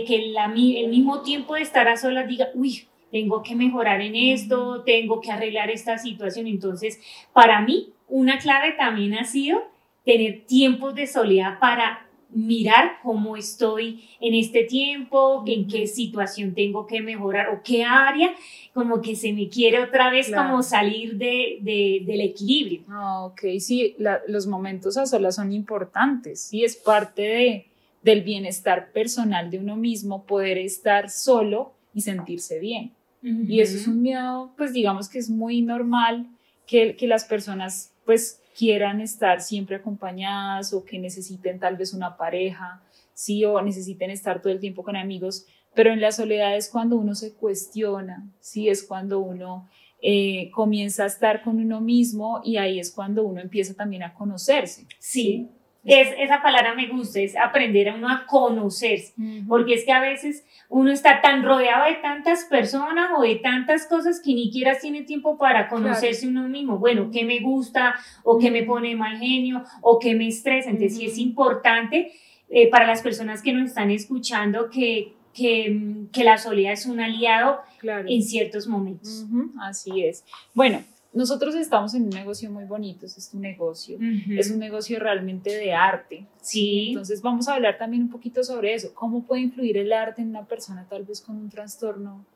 que 0.06 0.16
el 0.16 0.88
mismo 0.88 1.22
tiempo 1.22 1.54
de 1.54 1.62
estar 1.62 1.88
a 1.88 1.96
solas 1.96 2.28
diga, 2.28 2.48
uy, 2.54 2.86
tengo 3.10 3.42
que 3.42 3.54
mejorar 3.54 4.00
en 4.00 4.16
esto, 4.16 4.82
tengo 4.82 5.20
que 5.20 5.30
arreglar 5.30 5.70
esta 5.70 5.98
situación. 5.98 6.46
Entonces, 6.46 7.00
para 7.32 7.60
mí, 7.60 7.90
una 8.08 8.38
clave 8.38 8.72
también 8.72 9.14
ha 9.14 9.24
sido 9.24 9.62
tener 10.04 10.44
tiempos 10.46 10.94
de 10.94 11.06
soledad 11.06 11.58
para 11.58 12.06
mirar 12.30 12.98
cómo 13.02 13.36
estoy 13.36 14.04
en 14.20 14.34
este 14.34 14.64
tiempo, 14.64 15.44
en 15.46 15.66
qué 15.66 15.86
situación 15.86 16.54
tengo 16.54 16.86
que 16.86 17.00
mejorar 17.00 17.50
o 17.50 17.62
qué 17.62 17.84
área, 17.84 18.34
como 18.72 19.00
que 19.00 19.16
se 19.16 19.32
me 19.32 19.48
quiere 19.48 19.82
otra 19.82 20.10
vez 20.10 20.32
como 20.32 20.62
salir 20.62 21.16
de, 21.16 21.58
del 22.04 22.20
equilibrio. 22.20 22.82
Ah, 22.88 23.24
ok, 23.26 23.40
sí, 23.58 23.96
los 24.28 24.46
momentos 24.46 24.96
a 24.96 25.06
solas 25.06 25.36
son 25.36 25.52
importantes, 25.52 26.40
sí, 26.40 26.64
es 26.64 26.76
parte 26.76 27.22
de, 27.22 27.66
del 28.02 28.22
bienestar 28.22 28.92
personal 28.92 29.50
de 29.50 29.58
uno 29.58 29.76
mismo, 29.76 30.24
poder 30.24 30.58
estar 30.58 31.10
solo 31.10 31.74
y 31.94 32.00
sentirse 32.00 32.58
bien. 32.58 32.92
Y 33.22 33.60
eso 33.60 33.78
es 33.78 33.86
un 33.86 34.02
miedo, 34.02 34.52
pues 34.58 34.74
digamos 34.74 35.08
que 35.08 35.18
es 35.18 35.30
muy 35.30 35.62
normal 35.62 36.28
que, 36.66 36.94
que 36.94 37.06
las 37.06 37.24
personas 37.24 37.94
pues 38.04 38.42
quieran 38.56 39.00
estar 39.00 39.40
siempre 39.40 39.76
acompañadas 39.76 40.72
o 40.72 40.84
que 40.84 40.98
necesiten 40.98 41.58
tal 41.58 41.76
vez 41.76 41.92
una 41.92 42.16
pareja, 42.16 42.82
sí, 43.14 43.44
o 43.44 43.60
necesiten 43.60 44.10
estar 44.10 44.40
todo 44.40 44.52
el 44.52 44.60
tiempo 44.60 44.82
con 44.82 44.96
amigos, 44.96 45.46
pero 45.74 45.92
en 45.92 46.00
la 46.00 46.12
soledad 46.12 46.56
es 46.56 46.68
cuando 46.68 46.96
uno 46.96 47.14
se 47.14 47.34
cuestiona, 47.34 48.24
sí, 48.40 48.68
es 48.68 48.82
cuando 48.82 49.18
uno 49.18 49.68
eh, 50.00 50.50
comienza 50.52 51.04
a 51.04 51.06
estar 51.06 51.42
con 51.42 51.58
uno 51.58 51.80
mismo 51.80 52.40
y 52.44 52.58
ahí 52.58 52.78
es 52.78 52.90
cuando 52.90 53.24
uno 53.24 53.40
empieza 53.40 53.74
también 53.74 54.02
a 54.02 54.14
conocerse. 54.14 54.86
Sí. 54.98 55.48
Es, 55.84 56.08
esa 56.18 56.42
palabra 56.42 56.74
me 56.74 56.88
gusta, 56.88 57.20
es 57.20 57.36
aprender 57.36 57.90
a 57.90 57.94
uno 57.94 58.08
a 58.08 58.24
conocerse, 58.26 59.14
porque 59.46 59.74
es 59.74 59.84
que 59.84 59.92
a 59.92 60.00
veces 60.00 60.46
uno 60.70 60.90
está 60.90 61.20
tan 61.20 61.42
rodeado 61.42 61.84
de 61.84 61.96
tantas 61.96 62.44
personas 62.44 63.10
o 63.16 63.22
de 63.22 63.36
tantas 63.36 63.86
cosas 63.86 64.20
que 64.24 64.32
ni 64.32 64.44
siquiera 64.44 64.78
tiene 64.78 65.02
tiempo 65.02 65.36
para 65.36 65.68
conocerse 65.68 66.26
uno 66.26 66.48
mismo. 66.48 66.78
Bueno, 66.78 67.10
¿qué 67.12 67.24
me 67.24 67.40
gusta 67.40 67.94
o 68.22 68.38
qué 68.38 68.50
me 68.50 68.62
pone 68.62 68.96
mal 68.96 69.18
genio 69.18 69.62
o 69.82 69.98
qué 69.98 70.14
me 70.14 70.26
estresa? 70.28 70.70
Entonces 70.70 70.96
sí 70.96 71.06
es 71.06 71.18
importante 71.18 72.12
eh, 72.48 72.70
para 72.70 72.86
las 72.86 73.02
personas 73.02 73.42
que 73.42 73.52
nos 73.52 73.68
están 73.68 73.90
escuchando 73.90 74.70
que, 74.70 75.12
que, 75.34 76.06
que 76.12 76.24
la 76.24 76.38
soledad 76.38 76.72
es 76.72 76.86
un 76.86 77.00
aliado 77.00 77.60
en 77.82 78.22
ciertos 78.22 78.66
momentos. 78.66 79.26
así 79.60 80.04
es. 80.04 80.24
Bueno, 80.54 80.82
nosotros 81.14 81.54
estamos 81.54 81.94
en 81.94 82.04
un 82.04 82.10
negocio 82.10 82.50
muy 82.50 82.64
bonito, 82.64 83.06
es 83.06 83.30
un 83.32 83.40
negocio, 83.40 83.98
es 84.36 84.50
un 84.50 84.58
negocio 84.58 84.98
realmente 84.98 85.50
de 85.50 85.72
arte. 85.72 86.26
Sí. 86.42 86.88
Entonces 86.88 87.22
vamos 87.22 87.48
a 87.48 87.54
hablar 87.54 87.78
también 87.78 88.02
un 88.02 88.10
poquito 88.10 88.42
sobre 88.42 88.74
eso, 88.74 88.92
cómo 88.94 89.24
puede 89.24 89.42
influir 89.42 89.78
el 89.78 89.92
arte 89.92 90.22
en 90.22 90.30
una 90.30 90.44
persona 90.44 90.86
tal 90.90 91.04
vez 91.04 91.20
con 91.20 91.36
un 91.36 91.48
trastorno 91.48 92.26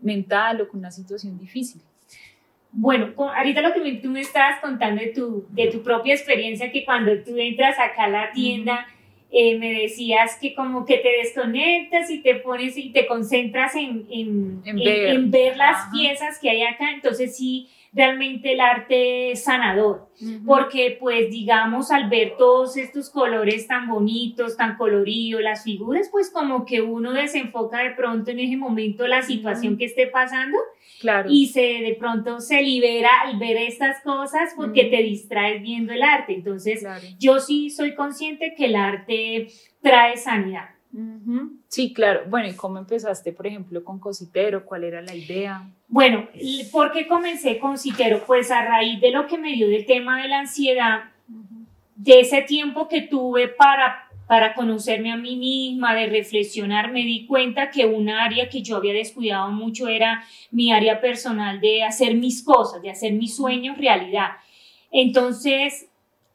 mental 0.00 0.60
o 0.60 0.68
con 0.68 0.78
una 0.78 0.92
situación 0.92 1.36
difícil. 1.36 1.82
Bueno, 2.70 3.12
ahorita 3.16 3.60
lo 3.60 3.74
que 3.74 3.92
tú 3.94 4.08
me 4.08 4.20
estabas 4.20 4.60
contando 4.60 5.02
de 5.02 5.08
tu, 5.08 5.46
de 5.50 5.68
tu 5.68 5.82
propia 5.82 6.14
experiencia, 6.14 6.70
que 6.70 6.84
cuando 6.84 7.12
tú 7.24 7.36
entras 7.36 7.76
acá 7.78 8.04
a 8.04 8.08
la 8.08 8.32
tienda, 8.32 8.86
eh, 9.30 9.58
me 9.58 9.72
decías 9.72 10.38
que 10.40 10.54
como 10.54 10.86
que 10.86 10.98
te 10.98 11.08
desconectas 11.22 12.08
y 12.10 12.22
te 12.22 12.36
pones 12.36 12.76
y 12.78 12.90
te 12.90 13.06
concentras 13.06 13.74
en, 13.74 14.06
en, 14.10 14.62
en, 14.64 15.30
ver. 15.30 15.56
las 15.56 15.90
piezas 15.90 16.38
que 16.38 16.50
hay 16.50 16.62
acá, 16.62 16.92
entonces 16.92 17.36
sí 17.36 17.68
realmente 17.92 18.52
el 18.52 18.60
arte 18.60 19.34
sanador, 19.36 20.08
porque 20.44 20.96
pues 21.00 21.30
digamos 21.30 21.90
al 21.90 22.10
ver 22.10 22.34
todos 22.36 22.76
estos 22.76 23.10
colores 23.10 23.66
tan 23.66 23.88
bonitos, 23.88 24.56
tan 24.56 24.76
coloridos, 24.76 25.42
las 25.42 25.64
figuras, 25.64 26.08
pues 26.10 26.30
como 26.30 26.64
que 26.64 26.82
uno 26.82 27.12
desenfoca 27.12 27.82
de 27.82 27.90
pronto 27.92 28.30
en 28.30 28.40
ese 28.40 28.56
momento 28.56 29.06
la 29.06 29.22
situación 29.22 29.78
que 29.78 29.86
esté 29.86 30.06
pasando 30.06 30.58
claro. 31.00 31.28
y 31.30 31.46
se 31.46 31.60
de 31.60 31.96
pronto 31.98 32.40
se 32.40 32.62
libera 32.62 33.08
al 33.24 33.38
ver 33.38 33.56
estas 33.56 34.02
cosas 34.02 34.52
porque 34.56 34.84
te 34.84 35.02
distraes 35.02 35.62
viendo 35.62 35.92
el 35.92 36.02
arte. 36.02 36.34
Entonces 36.34 36.84
yo 37.18 37.40
sí 37.40 37.70
soy 37.70 37.94
consciente 37.94 38.54
que 38.56 38.66
el 38.66 38.76
arte 38.76 39.48
trae 39.80 40.16
sanidad. 40.16 40.77
Sí, 41.68 41.92
claro. 41.92 42.22
Bueno, 42.28 42.48
¿y 42.48 42.54
cómo 42.54 42.78
empezaste, 42.78 43.32
por 43.32 43.46
ejemplo, 43.46 43.84
con 43.84 43.98
Cositero? 43.98 44.64
¿Cuál 44.64 44.84
era 44.84 45.02
la 45.02 45.14
idea? 45.14 45.68
Bueno, 45.86 46.28
¿por 46.72 46.92
qué 46.92 47.06
comencé 47.06 47.58
con 47.58 47.78
Citero? 47.78 48.22
Pues 48.26 48.50
a 48.50 48.64
raíz 48.64 49.00
de 49.00 49.10
lo 49.10 49.26
que 49.26 49.38
me 49.38 49.52
dio 49.52 49.68
del 49.68 49.86
tema 49.86 50.22
de 50.22 50.28
la 50.28 50.40
ansiedad, 50.40 51.04
de 51.94 52.20
ese 52.20 52.42
tiempo 52.42 52.88
que 52.88 53.02
tuve 53.02 53.48
para, 53.48 54.08
para 54.26 54.54
conocerme 54.54 55.12
a 55.12 55.16
mí 55.16 55.36
misma, 55.36 55.94
de 55.94 56.06
reflexionar, 56.06 56.92
me 56.92 57.00
di 57.00 57.26
cuenta 57.26 57.70
que 57.70 57.86
un 57.86 58.08
área 58.08 58.48
que 58.48 58.62
yo 58.62 58.76
había 58.76 58.94
descuidado 58.94 59.50
mucho 59.50 59.88
era 59.88 60.24
mi 60.50 60.72
área 60.72 61.00
personal 61.00 61.60
de 61.60 61.82
hacer 61.82 62.14
mis 62.14 62.42
cosas, 62.42 62.80
de 62.82 62.90
hacer 62.90 63.12
mis 63.12 63.36
sueños 63.36 63.76
realidad. 63.78 64.30
Entonces, 64.90 65.87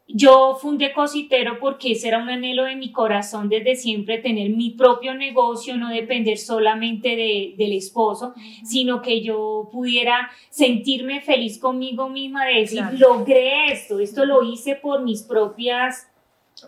yo 0.08 0.58
fundé 0.62 0.94
Cositero 0.94 1.60
porque 1.60 1.94
ese 1.94 2.10
era 2.10 2.22
un 2.22 2.30
anhelo 2.30 2.66
de 2.66 2.76
mi 2.76 2.92
corazón 2.92 3.50
desde 3.50 3.76
siempre, 3.76 4.18
tener 4.18 4.50
mi 4.50 4.72
propio 4.72 5.14
negocio, 5.14 5.78
no 5.78 5.90
depender 5.90 6.38
solamente 6.38 7.16
de, 7.16 7.54
del 7.58 7.74
esposo, 7.74 8.34
sino 8.64 9.02
que 9.02 9.22
yo 9.22 9.70
pudiera 9.72 10.30
sentirme 10.50 11.22
feliz 11.22 11.58
conmigo 11.58 12.10
misma 12.10 12.46
de 12.46 12.60
decir, 12.60 12.84
logré 12.98 13.72
esto, 13.72 14.00
esto 14.00 14.26
lo 14.26 14.44
hice 14.44 14.76
por 14.76 15.04
mis 15.04 15.24
propios 15.24 15.96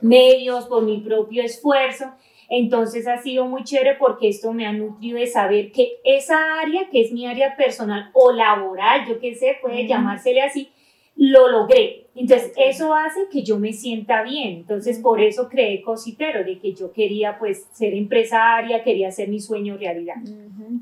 medios, 0.01 0.65
por 0.65 0.83
mi 0.83 0.99
propio 0.99 1.43
esfuerzo. 1.43 2.05
Entonces 2.47 3.07
ha 3.07 3.17
sido 3.17 3.45
muy 3.47 3.63
chévere 3.63 3.95
porque 3.95 4.29
esto 4.29 4.53
me 4.53 4.67
ha 4.67 4.71
nutrido 4.71 5.17
de 5.17 5.27
saber 5.27 5.71
que 5.71 5.97
esa 6.03 6.61
área, 6.61 6.89
que 6.89 7.01
es 7.01 7.11
mi 7.11 7.25
área 7.25 7.55
personal 7.55 8.11
o 8.13 8.31
laboral, 8.31 9.07
yo 9.07 9.19
qué 9.19 9.35
sé, 9.35 9.57
puede 9.61 9.87
llamársele 9.87 10.41
así, 10.41 10.69
lo 11.15 11.49
logré. 11.49 12.07
Entonces, 12.15 12.53
eso 12.57 12.93
hace 12.93 13.27
que 13.31 13.43
yo 13.43 13.59
me 13.59 13.73
sienta 13.73 14.23
bien. 14.23 14.57
Entonces, 14.57 14.99
por 14.99 15.21
eso 15.21 15.49
creé 15.49 15.81
Cositero, 15.81 16.43
de 16.43 16.59
que 16.59 16.73
yo 16.73 16.91
quería 16.91 17.37
pues 17.37 17.67
ser 17.73 17.93
empresaria, 17.93 18.83
quería 18.83 19.09
hacer 19.09 19.27
mi 19.29 19.39
sueño 19.39 19.77
realidad. 19.77 20.15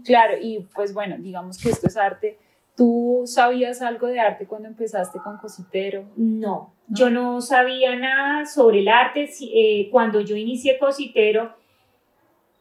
Claro, 0.03 0.35
y 0.41 0.67
pues 0.75 0.93
bueno, 0.93 1.15
digamos 1.19 1.57
que 1.57 1.69
esto 1.69 1.87
es 1.87 1.97
arte. 1.97 2.37
¿Tú 2.75 3.23
sabías 3.25 3.83
algo 3.83 4.07
de 4.07 4.19
arte 4.19 4.47
cuando 4.47 4.67
empezaste 4.67 5.19
con 5.19 5.37
Cositero? 5.37 6.05
No, 6.15 6.73
yo 6.87 7.11
no 7.11 7.39
sabía 7.39 7.95
nada 7.95 8.45
sobre 8.45 8.79
el 8.79 8.87
arte. 8.87 9.29
Eh, 9.41 9.89
cuando 9.91 10.21
yo 10.21 10.35
inicié 10.35 10.79
Cositero, 10.79 11.53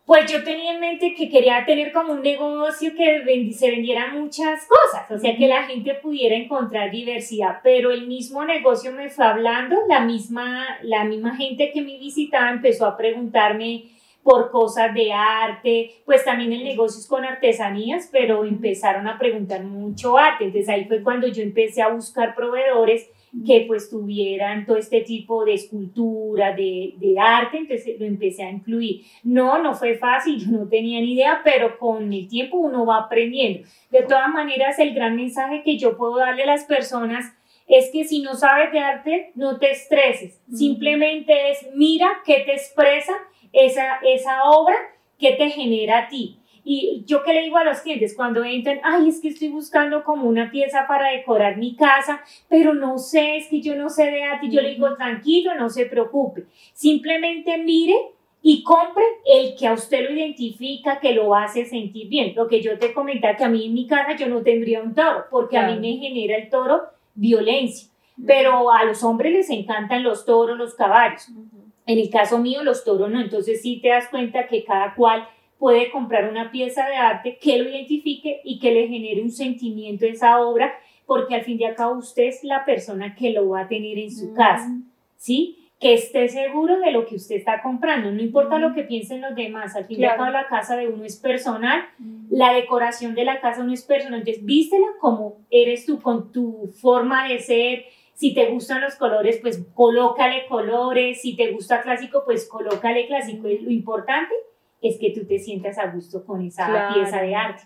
pues 0.04 0.30
yo 0.30 0.42
tenía 0.42 0.72
en 0.72 0.80
mente 0.80 1.14
que 1.14 1.28
quería 1.28 1.64
tener 1.64 1.92
como 1.92 2.12
un 2.12 2.22
negocio 2.22 2.92
que 2.96 3.52
se 3.52 3.70
vendieran 3.70 4.20
muchas 4.20 4.66
cosas, 4.66 5.10
o 5.10 5.18
sea, 5.18 5.36
que 5.36 5.46
la 5.46 5.64
gente 5.64 5.94
pudiera 5.94 6.34
encontrar 6.34 6.90
diversidad, 6.90 7.60
pero 7.62 7.92
el 7.92 8.08
mismo 8.08 8.44
negocio 8.44 8.92
me 8.92 9.10
fue 9.10 9.24
hablando, 9.24 9.76
la 9.88 10.00
misma, 10.00 10.66
la 10.82 11.04
misma 11.04 11.36
gente 11.36 11.70
que 11.72 11.82
me 11.82 11.98
visitaba 11.98 12.50
empezó 12.50 12.86
a 12.86 12.96
preguntarme 12.96 13.84
por 14.24 14.50
cosas 14.50 14.92
de 14.94 15.12
arte, 15.12 16.02
pues 16.04 16.24
también 16.24 16.52
el 16.52 16.64
negocio 16.64 17.00
es 17.00 17.06
con 17.06 17.24
artesanías, 17.24 18.08
pero 18.10 18.44
empezaron 18.44 19.06
a 19.08 19.18
preguntar 19.18 19.62
mucho 19.62 20.16
arte, 20.16 20.44
entonces 20.44 20.68
ahí 20.68 20.84
fue 20.84 21.02
cuando 21.02 21.28
yo 21.28 21.42
empecé 21.42 21.82
a 21.82 21.88
buscar 21.88 22.34
proveedores 22.34 23.08
que 23.46 23.64
pues 23.66 23.88
tuvieran 23.88 24.66
todo 24.66 24.76
este 24.76 25.00
tipo 25.00 25.44
de 25.44 25.54
escultura, 25.54 26.54
de, 26.54 26.94
de, 26.98 27.18
arte, 27.18 27.58
entonces 27.58 27.98
lo 27.98 28.04
empecé 28.04 28.42
a 28.42 28.50
incluir. 28.50 29.04
No, 29.22 29.62
no 29.62 29.74
fue 29.74 29.94
fácil, 29.94 30.38
yo 30.44 30.50
no 30.58 30.68
tenía 30.68 31.00
ni 31.00 31.14
idea, 31.14 31.40
pero 31.42 31.78
con 31.78 32.12
el 32.12 32.28
tiempo 32.28 32.58
uno 32.58 32.84
va 32.84 32.98
aprendiendo. 32.98 33.66
De 33.90 34.02
todas 34.02 34.28
maneras, 34.28 34.78
el 34.78 34.94
gran 34.94 35.16
mensaje 35.16 35.62
que 35.62 35.78
yo 35.78 35.96
puedo 35.96 36.18
darle 36.18 36.42
a 36.42 36.46
las 36.46 36.64
personas 36.64 37.32
es 37.66 37.90
que 37.90 38.04
si 38.04 38.20
no 38.20 38.34
sabes 38.34 38.70
de 38.72 38.80
arte, 38.80 39.32
no 39.34 39.58
te 39.58 39.70
estreses, 39.70 40.42
simplemente 40.52 41.50
es 41.50 41.68
mira 41.74 42.08
qué 42.26 42.42
te 42.44 42.52
expresa 42.52 43.14
esa, 43.52 43.98
esa 44.04 44.44
obra 44.44 44.74
que 45.18 45.32
te 45.32 45.48
genera 45.48 46.00
a 46.00 46.08
ti 46.08 46.41
y 46.64 47.02
yo 47.06 47.22
qué 47.24 47.32
le 47.32 47.42
digo 47.42 47.56
a 47.56 47.64
los 47.64 47.80
clientes 47.80 48.14
cuando 48.14 48.44
entran, 48.44 48.80
ay, 48.84 49.08
es 49.08 49.20
que 49.20 49.28
estoy 49.28 49.48
buscando 49.48 50.04
como 50.04 50.28
una 50.28 50.50
pieza 50.50 50.86
para 50.86 51.10
decorar 51.10 51.56
mi 51.56 51.74
casa, 51.74 52.22
pero 52.48 52.72
no 52.72 52.98
sé, 52.98 53.36
es 53.36 53.48
que 53.48 53.60
yo 53.60 53.74
no 53.74 53.88
sé 53.88 54.10
de 54.10 54.22
arte. 54.22 54.48
Yo 54.48 54.60
le 54.60 54.70
digo, 54.70 54.94
tranquilo, 54.94 55.54
no 55.56 55.68
se 55.68 55.86
preocupe. 55.86 56.44
Simplemente 56.72 57.58
mire 57.58 57.94
y 58.42 58.62
compre 58.62 59.04
el 59.24 59.56
que 59.56 59.66
a 59.66 59.72
usted 59.72 60.08
lo 60.08 60.14
identifica, 60.14 61.00
que 61.00 61.12
lo 61.12 61.34
hace 61.34 61.64
sentir 61.64 62.08
bien. 62.08 62.32
Lo 62.36 62.46
que 62.46 62.62
yo 62.62 62.78
te 62.78 62.92
comentaba, 62.92 63.36
que 63.36 63.44
a 63.44 63.48
mí 63.48 63.66
en 63.66 63.74
mi 63.74 63.86
casa 63.86 64.16
yo 64.16 64.28
no 64.28 64.42
tendría 64.42 64.82
un 64.82 64.94
toro, 64.94 65.24
porque 65.30 65.58
a 65.58 65.66
mí 65.68 65.78
me 65.80 66.00
genera 66.00 66.36
el 66.36 66.48
toro 66.48 66.82
violencia. 67.14 67.88
Pero 68.24 68.70
a 68.70 68.84
los 68.84 69.02
hombres 69.02 69.32
les 69.32 69.50
encantan 69.50 70.02
los 70.04 70.24
toros, 70.24 70.58
los 70.58 70.74
caballos. 70.74 71.28
En 71.86 71.98
el 71.98 72.10
caso 72.10 72.38
mío, 72.38 72.62
los 72.62 72.84
toros 72.84 73.10
no. 73.10 73.20
Entonces 73.20 73.62
sí 73.62 73.80
te 73.80 73.88
das 73.88 74.08
cuenta 74.08 74.46
que 74.46 74.64
cada 74.64 74.94
cual 74.94 75.26
puede 75.62 75.92
comprar 75.92 76.28
una 76.28 76.50
pieza 76.50 76.88
de 76.88 76.96
arte 76.96 77.38
que 77.40 77.56
lo 77.56 77.70
identifique 77.70 78.40
y 78.42 78.58
que 78.58 78.72
le 78.72 78.88
genere 78.88 79.22
un 79.22 79.30
sentimiento 79.30 80.04
a 80.04 80.08
esa 80.08 80.40
obra, 80.40 80.74
porque 81.06 81.36
al 81.36 81.42
fin 81.42 81.60
y 81.60 81.64
al 81.64 81.76
cabo 81.76 81.98
usted 81.98 82.24
es 82.24 82.42
la 82.42 82.64
persona 82.64 83.14
que 83.14 83.30
lo 83.30 83.50
va 83.50 83.60
a 83.60 83.68
tener 83.68 83.96
en 83.96 84.10
su 84.10 84.34
casa, 84.34 84.76
¿sí? 85.16 85.70
Que 85.78 85.94
esté 85.94 86.26
seguro 86.26 86.80
de 86.80 86.90
lo 86.90 87.06
que 87.06 87.14
usted 87.14 87.36
está 87.36 87.62
comprando, 87.62 88.10
no 88.10 88.20
importa 88.20 88.58
lo 88.58 88.74
que 88.74 88.82
piensen 88.82 89.20
los 89.20 89.36
demás, 89.36 89.76
al 89.76 89.84
fin 89.84 90.00
y 90.00 90.04
al 90.04 90.16
cabo 90.16 90.32
la 90.32 90.48
casa 90.48 90.74
de 90.74 90.88
uno 90.88 91.04
es 91.04 91.16
personal, 91.20 91.84
la 92.28 92.52
decoración 92.54 93.14
de 93.14 93.24
la 93.24 93.40
casa 93.40 93.62
uno 93.62 93.72
es 93.72 93.84
personal, 93.84 94.18
entonces 94.18 94.44
vístela 94.44 94.88
como 94.98 95.36
eres 95.48 95.86
tú, 95.86 96.00
con 96.00 96.32
tu 96.32 96.72
forma 96.80 97.28
de 97.28 97.38
ser, 97.38 97.84
si 98.14 98.34
te 98.34 98.48
gustan 98.48 98.80
los 98.80 98.96
colores, 98.96 99.38
pues 99.40 99.64
colócale 99.74 100.46
colores. 100.48 101.22
Si 101.22 101.34
te 101.34 101.50
gusta 101.50 101.82
clásico, 101.82 102.22
pues 102.24 102.48
colócale 102.48 103.06
clásico. 103.06 103.48
Lo 103.48 103.70
importante 103.70 104.34
es 104.82 104.98
que 104.98 105.10
tú 105.10 105.24
te 105.24 105.38
sientas 105.38 105.78
a 105.78 105.90
gusto 105.90 106.24
con 106.24 106.42
esa 106.42 106.90
pieza 106.92 107.22
de 107.22 107.34
arte. 107.34 107.62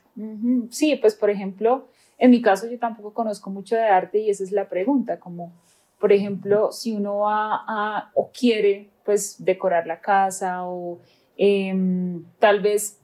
Sí, 0.71 0.97
pues 0.97 1.15
por 1.15 1.31
ejemplo, 1.31 1.89
en 2.19 2.31
mi 2.31 2.43
caso 2.43 2.69
yo 2.71 2.79
tampoco 2.79 3.15
conozco 3.15 3.51
mucho 3.51 3.75
de 3.75 3.85
arte 3.85 4.19
y 4.19 4.31
esa 4.31 4.45
es 4.45 4.53
la 4.53 4.69
pregunta, 4.69 5.19
como 5.19 5.53
por 5.99 6.13
ejemplo, 6.13 6.73
si 6.73 6.93
uno 6.93 7.19
va 7.21 7.65
a 7.67 8.11
o 8.15 8.31
quiere 8.31 8.91
pues 9.05 9.43
decorar 9.43 9.87
la 9.87 10.01
casa 10.01 10.67
o 10.67 10.99
em, 11.39 12.25
tal 12.39 12.61
vez 12.61 13.01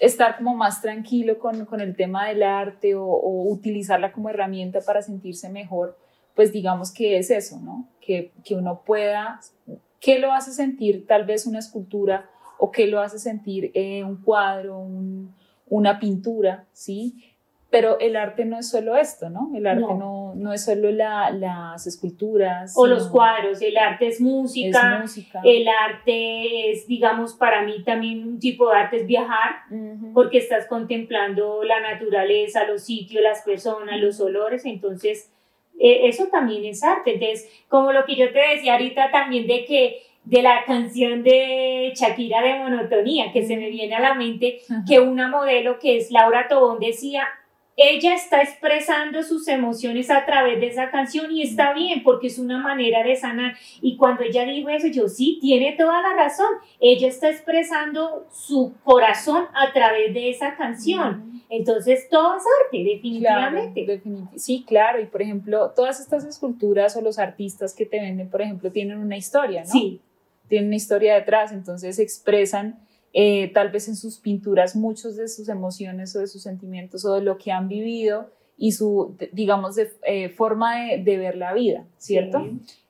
estar 0.00 0.36
como 0.36 0.56
más 0.56 0.82
tranquilo 0.82 1.38
con, 1.38 1.66
con 1.66 1.80
el 1.80 1.94
tema 1.94 2.28
del 2.28 2.42
arte 2.42 2.96
o, 2.96 3.04
o, 3.04 3.52
utilizarla 3.52 4.12
como 4.12 4.28
herramienta 4.28 4.80
para 4.80 5.02
sentirse 5.02 5.48
mejor, 5.50 5.96
pues 6.34 6.52
digamos 6.52 6.92
que 6.92 7.16
es 7.16 7.30
eso, 7.30 7.60
¿no? 7.60 7.88
Que, 8.00 8.32
que 8.44 8.56
uno 8.56 8.82
pueda, 8.84 9.40
¿qué 10.00 10.18
lo 10.18 10.32
hace 10.32 10.52
sentir 10.52 11.06
tal 11.06 11.24
vez 11.24 11.46
una 11.46 11.60
escultura 11.60 12.28
o 12.58 12.70
qué 12.70 12.86
lo 12.86 13.00
hace 13.00 13.18
sentir 13.18 13.70
eh, 13.74 14.04
un 14.04 14.16
cuadro, 14.16 14.78
un, 14.78 15.34
una 15.68 15.98
pintura, 15.98 16.64
¿sí? 16.72 17.14
Pero 17.70 17.98
el 17.98 18.14
arte 18.14 18.44
no 18.44 18.60
es 18.60 18.70
solo 18.70 18.96
esto, 18.96 19.30
¿no? 19.30 19.50
El 19.52 19.66
arte 19.66 19.82
no, 19.82 20.32
no, 20.36 20.52
es 20.52 20.64
solo 20.64 20.92
la, 20.92 21.30
las 21.32 21.88
esculturas. 21.88 22.72
O 22.76 22.86
los 22.86 23.08
cuadros, 23.08 23.60
el 23.62 23.76
arte 23.76 24.06
es 24.06 24.20
música, 24.20 25.00
música, 25.00 25.40
el 25.42 25.66
arte 25.66 26.70
es, 26.70 26.86
digamos, 26.86 27.34
para 27.34 27.64
mí 27.64 27.82
también 27.82 28.28
un 28.28 28.38
tipo 28.38 28.70
de 28.70 28.76
arte 28.76 28.96
es 28.98 29.06
viajar, 29.08 29.62
porque 30.12 30.38
estás 30.38 30.66
contemplando 30.66 31.64
la 31.64 31.80
naturaleza, 31.80 32.64
los 32.64 32.84
sitios, 32.84 33.20
las 33.24 33.42
personas, 33.42 34.00
los 34.00 34.20
olores, 34.20 34.64
entonces 34.66 35.32
e, 35.78 36.06
eso 36.06 36.28
también 36.28 36.64
es 36.64 36.84
arte. 36.84 37.14
Entonces, 37.14 37.50
como 37.68 37.92
lo 37.92 38.04
que 38.04 38.14
yo 38.16 38.32
te 38.32 38.38
decía 38.38 38.74
ahorita 38.74 39.10
también 39.10 39.46
de 39.46 39.64
que 39.64 40.02
de 40.24 40.42
la 40.42 40.64
canción 40.64 41.22
de 41.22 41.92
Shakira 41.94 42.42
de 42.42 42.58
Monotonía, 42.58 43.32
que 43.32 43.44
se 43.46 43.56
me 43.56 43.68
viene 43.70 43.94
a 43.94 44.00
la 44.00 44.14
mente, 44.14 44.60
que 44.88 45.00
una 45.00 45.28
modelo 45.28 45.78
que 45.78 45.98
es 45.98 46.10
Laura 46.10 46.48
Tobón 46.48 46.78
decía, 46.80 47.28
ella 47.76 48.14
está 48.14 48.40
expresando 48.40 49.22
sus 49.24 49.48
emociones 49.48 50.08
a 50.08 50.24
través 50.24 50.60
de 50.60 50.68
esa 50.68 50.90
canción 50.90 51.32
y 51.32 51.42
está 51.42 51.72
bien 51.72 52.04
porque 52.04 52.28
es 52.28 52.38
una 52.38 52.58
manera 52.58 53.02
de 53.02 53.16
sanar. 53.16 53.54
Y 53.82 53.96
cuando 53.96 54.22
ella 54.22 54.44
dijo 54.44 54.68
eso, 54.68 54.86
yo 54.86 55.08
sí, 55.08 55.38
tiene 55.40 55.72
toda 55.72 56.00
la 56.00 56.14
razón. 56.14 56.50
Ella 56.80 57.08
está 57.08 57.30
expresando 57.30 58.26
su 58.30 58.74
corazón 58.84 59.46
a 59.54 59.72
través 59.72 60.14
de 60.14 60.30
esa 60.30 60.56
canción. 60.56 61.42
Entonces, 61.50 62.08
todo 62.08 62.36
es 62.36 62.44
arte, 62.64 62.84
definitivamente. 62.84 64.02
sí, 64.36 64.64
claro. 64.66 65.00
Y 65.00 65.06
por 65.06 65.22
ejemplo, 65.22 65.72
todas 65.74 66.00
estas 66.00 66.24
esculturas 66.24 66.96
o 66.96 67.00
los 67.00 67.18
artistas 67.18 67.74
que 67.74 67.86
te 67.86 68.00
venden, 68.00 68.30
por 68.30 68.40
ejemplo, 68.40 68.70
tienen 68.70 68.98
una 68.98 69.16
historia, 69.16 69.62
¿no? 69.62 69.70
Sí. 69.70 70.00
Tienen 70.48 70.68
una 70.68 70.76
historia 70.76 71.14
detrás, 71.14 71.52
entonces 71.52 71.98
expresan 71.98 72.80
eh, 73.12 73.52
tal 73.52 73.70
vez 73.70 73.88
en 73.88 73.96
sus 73.96 74.18
pinturas 74.18 74.74
muchos 74.74 75.16
de 75.16 75.28
sus 75.28 75.48
emociones 75.48 76.14
o 76.16 76.20
de 76.20 76.26
sus 76.26 76.42
sentimientos 76.42 77.04
o 77.04 77.14
de 77.14 77.22
lo 77.22 77.38
que 77.38 77.52
han 77.52 77.68
vivido 77.68 78.30
y 78.56 78.72
su, 78.72 79.16
digamos, 79.32 79.76
de, 79.76 79.92
eh, 80.04 80.28
forma 80.30 80.76
de, 80.76 81.18
ver 81.18 81.36
la 81.36 81.52
vida, 81.52 81.86
¿cierto? 81.98 82.44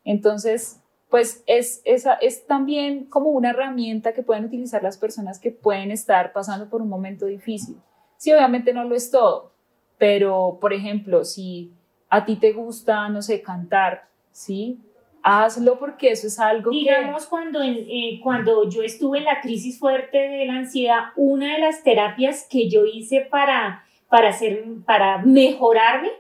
Entonces, 0.04 0.80
pues 1.10 1.42
es, 1.46 1.80
esa, 1.84 2.14
es 2.14 2.46
también 2.46 3.04
como 3.04 3.30
una 3.30 3.50
herramienta 3.50 4.12
que 4.12 4.22
pueden 4.22 4.44
utilizar 4.44 4.82
las 4.82 4.98
personas 4.98 5.38
que 5.38 5.50
pueden 5.50 5.90
estar 5.90 6.32
pasando 6.32 6.68
por 6.68 6.82
un 6.82 6.88
momento 6.88 7.26
difícil. 7.26 7.76
Sí, 8.16 8.32
obviamente 8.32 8.72
no 8.72 8.84
lo 8.84 8.94
es 8.94 9.10
todo, 9.10 9.52
pero, 9.98 10.58
por 10.60 10.72
ejemplo, 10.72 11.24
si 11.24 11.72
a 12.08 12.24
ti 12.24 12.36
te 12.36 12.52
gusta, 12.52 13.08
no 13.08 13.22
sé, 13.22 13.42
cantar, 13.42 14.08
¿sí? 14.32 14.80
Hazlo 15.24 15.78
porque 15.78 16.10
eso 16.10 16.26
es 16.26 16.38
algo 16.38 16.70
Digamos, 16.70 17.26
cuando, 17.26 17.62
eh, 17.62 18.20
cuando 18.22 18.68
yo 18.68 18.82
estuve 18.82 19.18
en 19.18 19.24
la 19.24 19.40
crisis 19.40 19.78
fuerte 19.78 20.18
de 20.18 20.44
la 20.44 20.56
ansiedad, 20.56 20.98
una 21.16 21.54
de 21.54 21.60
las 21.60 21.82
terapias 21.82 22.46
que 22.48 22.68
yo 22.68 22.84
hice 22.84 23.22
para, 23.22 23.84
para, 24.08 24.28
hacer, 24.28 24.62
para 24.84 25.18
mejorarme 25.18 26.10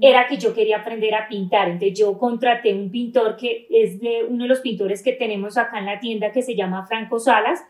era 0.00 0.26
que 0.26 0.36
yo 0.36 0.52
quería 0.52 0.78
aprender 0.78 1.14
a 1.14 1.28
pintar. 1.28 1.68
Entonces 1.68 1.96
yo 1.96 2.18
contraté 2.18 2.74
un 2.74 2.90
pintor 2.90 3.36
que 3.36 3.68
es 3.70 4.00
de 4.00 4.24
uno 4.28 4.42
de 4.42 4.48
los 4.48 4.60
pintores 4.60 5.00
que 5.00 5.12
tenemos 5.12 5.56
acá 5.56 5.78
en 5.78 5.86
la 5.86 6.00
tienda 6.00 6.32
que 6.32 6.42
se 6.42 6.56
llama 6.56 6.86
Franco 6.86 7.20
Salas. 7.20 7.62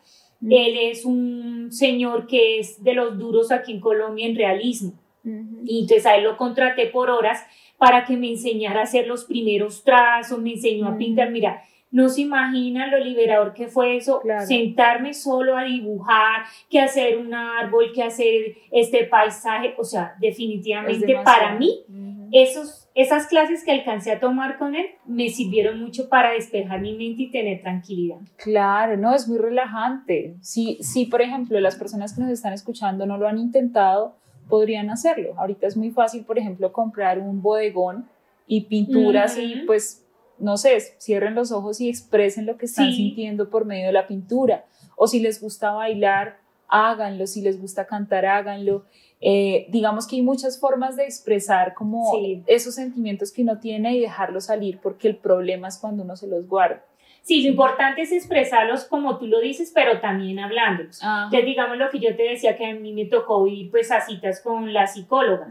Él 0.42 0.78
es 0.80 1.04
un 1.04 1.70
señor 1.70 2.26
que 2.26 2.58
es 2.58 2.82
de 2.82 2.94
los 2.94 3.18
duros 3.18 3.52
aquí 3.52 3.72
en 3.72 3.80
Colombia 3.80 4.26
en 4.26 4.34
realismo. 4.34 4.94
Y 5.22 5.80
entonces 5.82 6.06
a 6.06 6.16
él 6.16 6.24
lo 6.24 6.38
contraté 6.38 6.86
por 6.86 7.10
horas 7.10 7.44
para 7.80 8.04
que 8.04 8.14
me 8.14 8.30
enseñara 8.30 8.80
a 8.80 8.82
hacer 8.82 9.06
los 9.06 9.24
primeros 9.24 9.82
trazos, 9.82 10.38
me 10.38 10.52
enseñó 10.52 10.86
a 10.86 10.98
pintar, 10.98 11.30
mm. 11.30 11.32
mira, 11.32 11.62
no 11.90 12.10
se 12.10 12.20
imaginan 12.20 12.90
lo 12.90 12.98
liberador 12.98 13.54
que 13.54 13.68
fue 13.68 13.96
eso, 13.96 14.20
sentarme 14.46 15.14
solo 15.14 15.56
a 15.56 15.64
dibujar, 15.64 16.42
que 16.68 16.78
hacer 16.78 17.16
un 17.16 17.32
árbol, 17.32 17.90
que 17.94 18.02
hacer 18.02 18.54
este 18.70 19.04
paisaje, 19.04 19.74
o 19.78 19.84
sea, 19.84 20.14
definitivamente 20.20 21.16
para 21.24 21.54
mí, 21.54 21.86
esos, 22.32 22.90
esas 22.94 23.26
clases 23.28 23.64
que 23.64 23.72
alcancé 23.72 24.12
a 24.12 24.20
tomar 24.20 24.58
con 24.58 24.74
él 24.74 24.84
me 25.06 25.30
sirvieron 25.30 25.80
mucho 25.80 26.10
para 26.10 26.32
despejar 26.32 26.82
mi 26.82 26.94
mente 26.94 27.22
y 27.22 27.30
tener 27.30 27.62
tranquilidad. 27.62 28.18
Claro, 28.36 28.98
no, 28.98 29.14
es 29.14 29.26
muy 29.26 29.38
relajante. 29.38 30.36
Si, 30.42 30.76
si 30.82 31.06
por 31.06 31.22
ejemplo, 31.22 31.58
las 31.60 31.76
personas 31.76 32.14
que 32.14 32.20
nos 32.20 32.30
están 32.30 32.52
escuchando 32.52 33.06
no 33.06 33.16
lo 33.16 33.26
han 33.26 33.38
intentado, 33.38 34.20
podrían 34.50 34.90
hacerlo. 34.90 35.34
Ahorita 35.38 35.66
es 35.66 35.76
muy 35.76 35.90
fácil, 35.90 36.24
por 36.24 36.38
ejemplo, 36.38 36.72
comprar 36.72 37.18
un 37.18 37.40
bodegón 37.40 38.06
y 38.46 38.62
pinturas 38.62 39.38
y 39.38 39.62
pues, 39.66 40.04
no 40.38 40.56
sé, 40.56 40.78
cierren 40.98 41.34
los 41.34 41.52
ojos 41.52 41.80
y 41.80 41.88
expresen 41.88 42.44
lo 42.44 42.58
que 42.58 42.66
están 42.66 42.92
sintiendo 42.92 43.48
por 43.48 43.64
medio 43.64 43.86
de 43.86 43.92
la 43.92 44.06
pintura. 44.06 44.66
O 44.96 45.06
si 45.06 45.20
les 45.20 45.40
gusta 45.40 45.70
bailar, 45.70 46.38
háganlo. 46.68 47.26
Si 47.26 47.40
les 47.40 47.60
gusta 47.60 47.86
cantar, 47.86 48.26
háganlo. 48.26 48.84
Eh, 49.20 49.66
digamos 49.70 50.06
que 50.06 50.16
hay 50.16 50.22
muchas 50.22 50.58
formas 50.58 50.96
de 50.96 51.04
expresar 51.04 51.74
como 51.74 52.10
esos 52.46 52.74
sentimientos 52.74 53.32
que 53.32 53.42
uno 53.42 53.58
tiene 53.58 53.96
y 53.96 54.00
dejarlos 54.00 54.46
salir 54.46 54.78
porque 54.82 55.08
el 55.08 55.16
problema 55.16 55.68
es 55.68 55.78
cuando 55.78 56.02
uno 56.02 56.16
se 56.16 56.26
los 56.26 56.48
guarda. 56.48 56.84
Sí, 57.22 57.42
lo 57.42 57.50
importante 57.50 58.02
es 58.02 58.12
expresarlos 58.12 58.84
como 58.84 59.18
tú 59.18 59.26
lo 59.26 59.40
dices, 59.40 59.72
pero 59.74 60.00
también 60.00 60.38
hablándolos. 60.38 61.00
Entonces, 61.02 61.44
digamos 61.44 61.76
lo 61.76 61.90
que 61.90 61.98
yo 61.98 62.16
te 62.16 62.24
decía 62.24 62.56
que 62.56 62.66
a 62.66 62.74
mí 62.74 62.92
me 62.92 63.04
tocó 63.04 63.46
ir 63.46 63.70
pues 63.70 63.90
a 63.92 64.00
citas 64.00 64.40
con 64.40 64.72
la 64.72 64.86
psicóloga. 64.86 65.46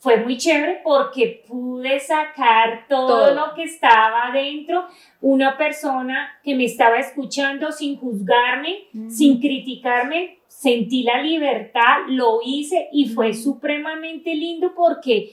Fue 0.00 0.18
muy 0.18 0.36
chévere 0.36 0.80
porque 0.84 1.42
pude 1.48 1.98
sacar 1.98 2.86
todo, 2.88 3.34
lo 3.34 3.54
que 3.54 3.64
estaba 3.64 4.30
dentro, 4.32 4.86
una 5.20 5.56
persona 5.56 6.38
que 6.44 6.54
me 6.54 6.66
estaba 6.66 6.98
escuchando 6.98 7.72
sin 7.72 7.96
juzgarme, 7.96 8.84
sin 9.08 9.40
criticarme, 9.40 10.38
sentí 10.46 11.02
la 11.02 11.20
libertad, 11.20 12.06
lo 12.08 12.38
hice 12.44 12.88
y 12.92 13.08
fue 13.08 13.34
supremamente 13.34 14.34
lindo 14.34 14.72
porque 14.76 15.32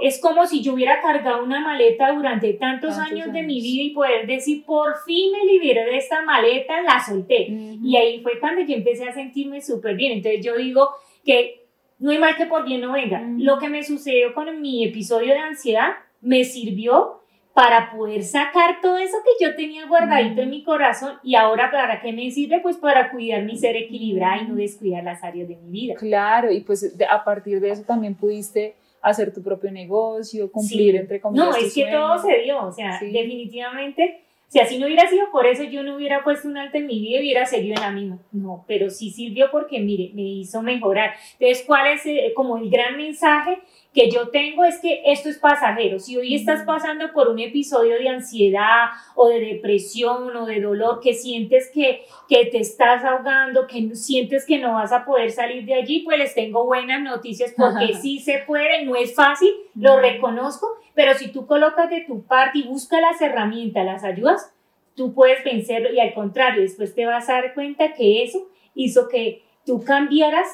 es 0.00 0.20
como 0.20 0.46
si 0.46 0.62
yo 0.62 0.74
hubiera 0.74 1.00
cargado 1.00 1.42
una 1.42 1.60
maleta 1.60 2.12
durante 2.12 2.52
tantos, 2.54 2.98
años, 2.98 3.32
de 3.32 3.42
mi 3.42 3.60
vida 3.60 3.84
y 3.84 3.90
poder 3.90 4.26
decir, 4.26 4.64
por 4.64 4.96
fin 5.04 5.32
me 5.32 5.44
liberé 5.50 5.84
de 5.84 5.96
esta 5.96 6.22
maleta, 6.22 6.82
la 6.82 7.00
solté. 7.00 7.48
Y 7.82 7.96
ahí 7.96 8.20
fue 8.20 8.38
cuando 8.40 8.62
yo 8.62 8.74
empecé 8.74 9.08
a 9.08 9.12
sentirme 9.12 9.60
súper 9.60 9.96
bien. 9.96 10.12
Entonces 10.12 10.44
yo 10.44 10.56
digo 10.56 10.90
que 11.24 11.66
no 11.98 12.10
hay 12.10 12.18
mal 12.18 12.36
que 12.36 12.46
por 12.46 12.64
bien 12.64 12.80
no 12.80 12.92
venga. 12.92 13.22
Lo 13.38 13.58
que 13.58 13.68
me 13.68 13.82
sucedió 13.82 14.34
con 14.34 14.60
mi 14.60 14.84
episodio 14.84 15.32
de 15.32 15.38
ansiedad 15.38 15.92
me 16.20 16.44
sirvió 16.44 17.20
para 17.54 17.90
poder 17.90 18.22
sacar 18.22 18.80
todo 18.80 18.96
eso 18.96 19.16
que 19.24 19.44
yo 19.44 19.54
tenía 19.56 19.86
guardadito 19.86 20.42
en 20.42 20.50
mi 20.50 20.62
corazón 20.62 21.14
y 21.22 21.34
ahora 21.34 21.70
para 21.70 22.00
qué 22.00 22.12
me 22.12 22.30
sirve 22.30 22.60
pues 22.60 22.76
para 22.76 23.10
cuidar 23.10 23.42
mi 23.42 23.56
ser 23.56 23.76
equilibrado 23.76 24.42
y 24.42 24.48
no 24.48 24.54
descuidar 24.54 25.04
las 25.04 25.22
áreas 25.24 25.48
de 25.48 25.56
mi 25.56 25.70
vida. 25.70 25.94
Claro, 25.94 26.52
y 26.52 26.60
pues 26.60 26.96
a 27.10 27.24
partir 27.24 27.60
de 27.60 27.70
eso 27.70 27.82
también 27.82 28.14
pudiste 28.14 28.76
hacer 29.02 29.32
tu 29.32 29.42
propio 29.42 29.70
negocio, 29.70 30.50
cumplir 30.50 30.96
entre 30.96 31.20
comillas. 31.20 31.46
No, 31.46 31.56
es 31.56 31.74
que 31.74 31.86
todo 31.86 32.18
se 32.18 32.38
dio, 32.38 32.64
o 32.64 32.72
sea, 32.72 32.98
definitivamente, 33.00 34.20
si 34.48 34.58
así 34.58 34.78
no 34.78 34.86
hubiera 34.86 35.08
sido 35.08 35.30
por 35.30 35.46
eso, 35.46 35.62
yo 35.64 35.82
no 35.82 35.96
hubiera 35.96 36.24
puesto 36.24 36.48
un 36.48 36.56
alto 36.56 36.78
en 36.78 36.86
mi 36.86 37.00
vida 37.00 37.18
y 37.18 37.20
hubiera 37.20 37.46
seguido 37.46 37.76
en 37.76 37.82
la 37.82 37.90
misma. 37.92 38.18
No, 38.32 38.64
pero 38.66 38.90
sí 38.90 39.10
sirvió 39.10 39.50
porque, 39.50 39.78
mire, 39.80 40.10
me 40.14 40.22
hizo 40.22 40.60
mejorar. 40.62 41.14
Entonces, 41.38 41.64
¿cuál 41.66 41.92
es 41.92 42.04
eh, 42.06 42.32
como 42.34 42.58
el 42.58 42.68
gran 42.68 42.96
mensaje? 42.96 43.58
Que 43.92 44.08
yo 44.08 44.28
tengo 44.28 44.64
es 44.64 44.78
que 44.80 45.02
esto 45.04 45.28
es 45.28 45.38
pasajero. 45.38 45.98
Si 45.98 46.16
hoy 46.16 46.34
estás 46.34 46.64
pasando 46.64 47.12
por 47.12 47.28
un 47.28 47.40
episodio 47.40 47.96
de 47.98 48.08
ansiedad 48.08 48.90
o 49.16 49.28
de 49.28 49.40
depresión 49.40 50.36
o 50.36 50.46
de 50.46 50.60
dolor, 50.60 51.00
que 51.00 51.12
sientes 51.12 51.70
que, 51.74 52.02
que 52.28 52.46
te 52.46 52.58
estás 52.58 53.04
ahogando, 53.04 53.66
que 53.66 53.94
sientes 53.96 54.46
que 54.46 54.58
no 54.58 54.74
vas 54.74 54.92
a 54.92 55.04
poder 55.04 55.30
salir 55.32 55.64
de 55.64 55.74
allí, 55.74 56.00
pues 56.00 56.18
les 56.18 56.34
tengo 56.34 56.64
buenas 56.64 57.02
noticias 57.02 57.52
porque 57.56 57.94
sí 57.94 58.20
se 58.20 58.44
puede, 58.46 58.84
no 58.84 58.94
es 58.94 59.14
fácil, 59.14 59.50
lo 59.74 59.98
reconozco, 59.98 60.68
pero 60.94 61.14
si 61.14 61.32
tú 61.32 61.46
colocas 61.46 61.90
de 61.90 62.02
tu 62.02 62.22
parte 62.22 62.60
y 62.60 62.68
buscas 62.68 63.00
las 63.00 63.20
herramientas, 63.20 63.84
las 63.84 64.04
ayudas, 64.04 64.54
tú 64.94 65.14
puedes 65.14 65.42
vencerlo. 65.42 65.92
Y 65.92 65.98
al 65.98 66.14
contrario, 66.14 66.62
después 66.62 66.94
te 66.94 67.06
vas 67.06 67.28
a 67.28 67.34
dar 67.34 67.54
cuenta 67.54 67.92
que 67.94 68.22
eso 68.22 68.48
hizo 68.74 69.08
que 69.08 69.42
tú 69.64 69.82
cambiaras 69.82 70.46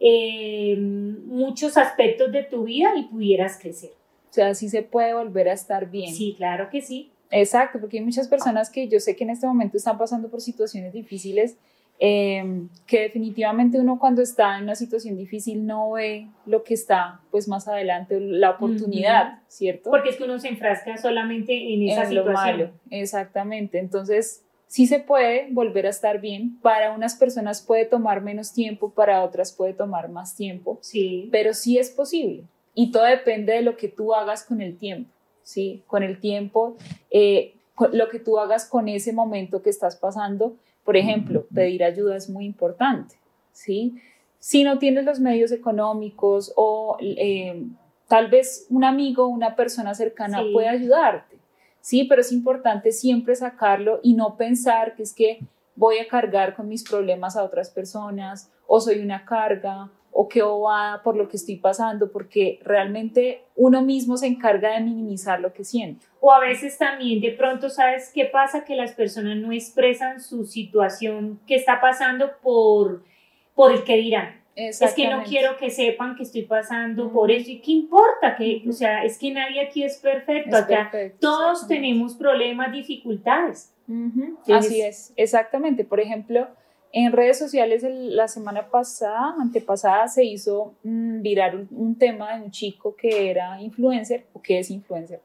eh, 0.00 0.76
muchos 0.78 1.76
aspectos 1.76 2.32
de 2.32 2.42
tu 2.42 2.64
vida 2.64 2.92
y 2.96 3.04
pudieras 3.04 3.58
crecer. 3.58 3.90
O 4.30 4.32
sea, 4.34 4.54
sí 4.54 4.68
se 4.68 4.82
puede 4.82 5.14
volver 5.14 5.48
a 5.48 5.52
estar 5.52 5.90
bien. 5.90 6.12
Sí, 6.12 6.34
claro 6.36 6.68
que 6.70 6.82
sí. 6.82 7.12
Exacto, 7.30 7.80
porque 7.80 7.98
hay 7.98 8.04
muchas 8.04 8.28
personas 8.28 8.70
que 8.70 8.88
yo 8.88 9.00
sé 9.00 9.16
que 9.16 9.24
en 9.24 9.30
este 9.30 9.46
momento 9.46 9.76
están 9.76 9.98
pasando 9.98 10.28
por 10.28 10.40
situaciones 10.40 10.92
difíciles, 10.92 11.56
em, 11.98 12.68
que 12.86 13.00
definitivamente 13.00 13.80
uno 13.80 13.98
cuando 13.98 14.22
está 14.22 14.56
en 14.56 14.64
una 14.64 14.74
situación 14.74 15.16
difícil 15.16 15.66
no 15.66 15.92
ve 15.92 16.28
lo 16.46 16.62
que 16.62 16.74
está 16.74 17.20
pues 17.30 17.48
más 17.48 17.66
adelante, 17.66 18.20
la 18.20 18.50
oportunidad, 18.50 19.40
¿cierto? 19.48 19.90
Porque 19.90 20.10
es 20.10 20.16
que 20.16 20.24
uno 20.24 20.38
se 20.38 20.48
enfrasca 20.48 20.96
solamente 20.96 21.74
en 21.74 21.88
esa 21.88 22.06
situación. 22.06 22.26
Lo 22.26 22.32
malo, 22.32 22.70
exactamente. 22.90 23.78
Entonces, 23.78 24.43
sí 24.66 24.86
se 24.86 24.98
puede 24.98 25.48
volver 25.50 25.86
a 25.86 25.90
estar 25.90 26.20
bien. 26.20 26.58
Para 26.60 26.92
unas 26.92 27.14
personas 27.16 27.62
puede 27.62 27.84
tomar 27.84 28.20
menos 28.22 28.52
tiempo, 28.52 28.90
para 28.90 29.22
otras 29.22 29.52
puede 29.52 29.72
tomar 29.74 30.08
más 30.08 30.34
tiempo, 30.36 30.78
Sí. 30.82 31.28
pero 31.30 31.54
sí 31.54 31.78
es 31.78 31.90
posible. 31.90 32.44
Y 32.74 32.90
todo 32.90 33.04
depende 33.04 33.52
de 33.52 33.62
lo 33.62 33.76
que 33.76 33.88
tú 33.88 34.14
hagas 34.14 34.42
con 34.44 34.60
el 34.60 34.76
tiempo, 34.76 35.10
¿sí? 35.42 35.82
Con 35.86 36.02
el 36.02 36.18
tiempo, 36.18 36.76
eh, 37.10 37.54
con 37.74 37.96
lo 37.96 38.08
que 38.08 38.18
tú 38.18 38.38
hagas 38.38 38.68
con 38.68 38.88
ese 38.88 39.12
momento 39.12 39.62
que 39.62 39.70
estás 39.70 39.96
pasando. 39.96 40.56
Por 40.84 40.96
ejemplo, 40.96 41.46
pedir 41.54 41.82
ayuda 41.84 42.16
es 42.16 42.28
muy 42.28 42.44
importante, 42.44 43.14
¿sí? 43.52 43.94
Si 44.38 44.64
no 44.64 44.78
tienes 44.78 45.04
los 45.04 45.20
medios 45.20 45.52
económicos 45.52 46.52
o 46.56 46.96
eh, 47.00 47.62
tal 48.08 48.28
vez 48.28 48.66
un 48.70 48.84
amigo, 48.84 49.26
una 49.26 49.56
persona 49.56 49.94
cercana 49.94 50.42
Sí. 50.42 50.50
puede 50.52 50.68
ayudarte, 50.68 51.33
¿sí? 51.84 52.04
Pero 52.04 52.22
es 52.22 52.32
importante 52.32 52.92
siempre 52.92 53.36
sacarlo 53.36 54.00
y 54.02 54.14
no 54.14 54.38
pensar 54.38 54.94
que 54.94 55.02
es 55.02 55.12
que 55.12 55.40
voy 55.76 55.98
a 55.98 56.08
cargar 56.08 56.56
con 56.56 56.66
mis 56.66 56.82
problemas 56.82 57.36
a 57.36 57.44
otras 57.44 57.68
personas 57.70 58.50
o 58.66 58.80
soy 58.80 59.00
una 59.00 59.26
carga 59.26 59.90
o 60.10 60.26
qué 60.26 60.42
bobada 60.42 61.02
por 61.02 61.14
lo 61.14 61.28
que 61.28 61.36
estoy 61.36 61.56
pasando, 61.56 62.10
porque 62.10 62.58
realmente 62.62 63.42
uno 63.54 63.82
mismo 63.82 64.16
se 64.16 64.28
encarga 64.28 64.72
de 64.72 64.80
minimizar 64.80 65.40
lo 65.40 65.52
que 65.52 65.64
siente. 65.64 66.06
O 66.20 66.32
a 66.32 66.40
veces 66.40 66.78
también 66.78 67.20
de 67.20 67.32
pronto, 67.32 67.68
¿sabes 67.68 68.10
qué 68.14 68.24
pasa? 68.24 68.64
Que 68.64 68.76
las 68.76 68.92
personas 68.92 69.36
no 69.36 69.52
expresan 69.52 70.22
su 70.22 70.46
situación 70.46 71.40
que 71.46 71.56
está 71.56 71.82
pasando 71.82 72.30
por, 72.42 73.04
por 73.54 73.72
el 73.72 73.84
que 73.84 73.96
dirán. 73.96 74.43
Es 74.56 74.78
que 74.94 75.08
no 75.08 75.22
quiero 75.24 75.56
que 75.56 75.70
sepan 75.70 76.14
que 76.16 76.22
estoy 76.22 76.42
pasando 76.42 77.10
por 77.12 77.30
eso. 77.30 77.50
¿Y 77.50 77.60
qué 77.60 77.72
importa? 77.72 78.36
Que. 78.36 78.62
O 78.68 78.72
sea, 78.72 79.04
es 79.04 79.18
que 79.18 79.32
nadie 79.32 79.60
aquí 79.60 79.82
es 79.82 79.98
perfecto. 79.98 80.50
Es 80.56 80.62
Acá 80.62 80.90
perfecto, 80.92 81.18
todos 81.20 81.66
tenemos 81.66 82.14
problemas, 82.14 82.70
dificultades. 82.72 83.72
Entonces- 83.88 84.54
Así 84.66 84.80
es, 84.80 85.12
exactamente. 85.16 85.84
Por 85.84 86.00
ejemplo, 86.00 86.46
en 86.92 87.10
redes 87.12 87.38
sociales 87.38 87.82
el- 87.82 88.14
la 88.16 88.28
semana 88.28 88.68
pasada, 88.70 89.34
antepasada, 89.40 90.06
se 90.08 90.24
hizo 90.24 90.74
mm, 90.84 91.20
viral 91.22 91.56
un, 91.56 91.68
un 91.88 91.98
tema 91.98 92.36
de 92.36 92.44
un 92.44 92.50
chico 92.52 92.94
que 92.94 93.30
era 93.30 93.60
influencer, 93.60 94.24
o 94.32 94.40
que 94.40 94.60
es 94.60 94.70
influencer, 94.70 95.20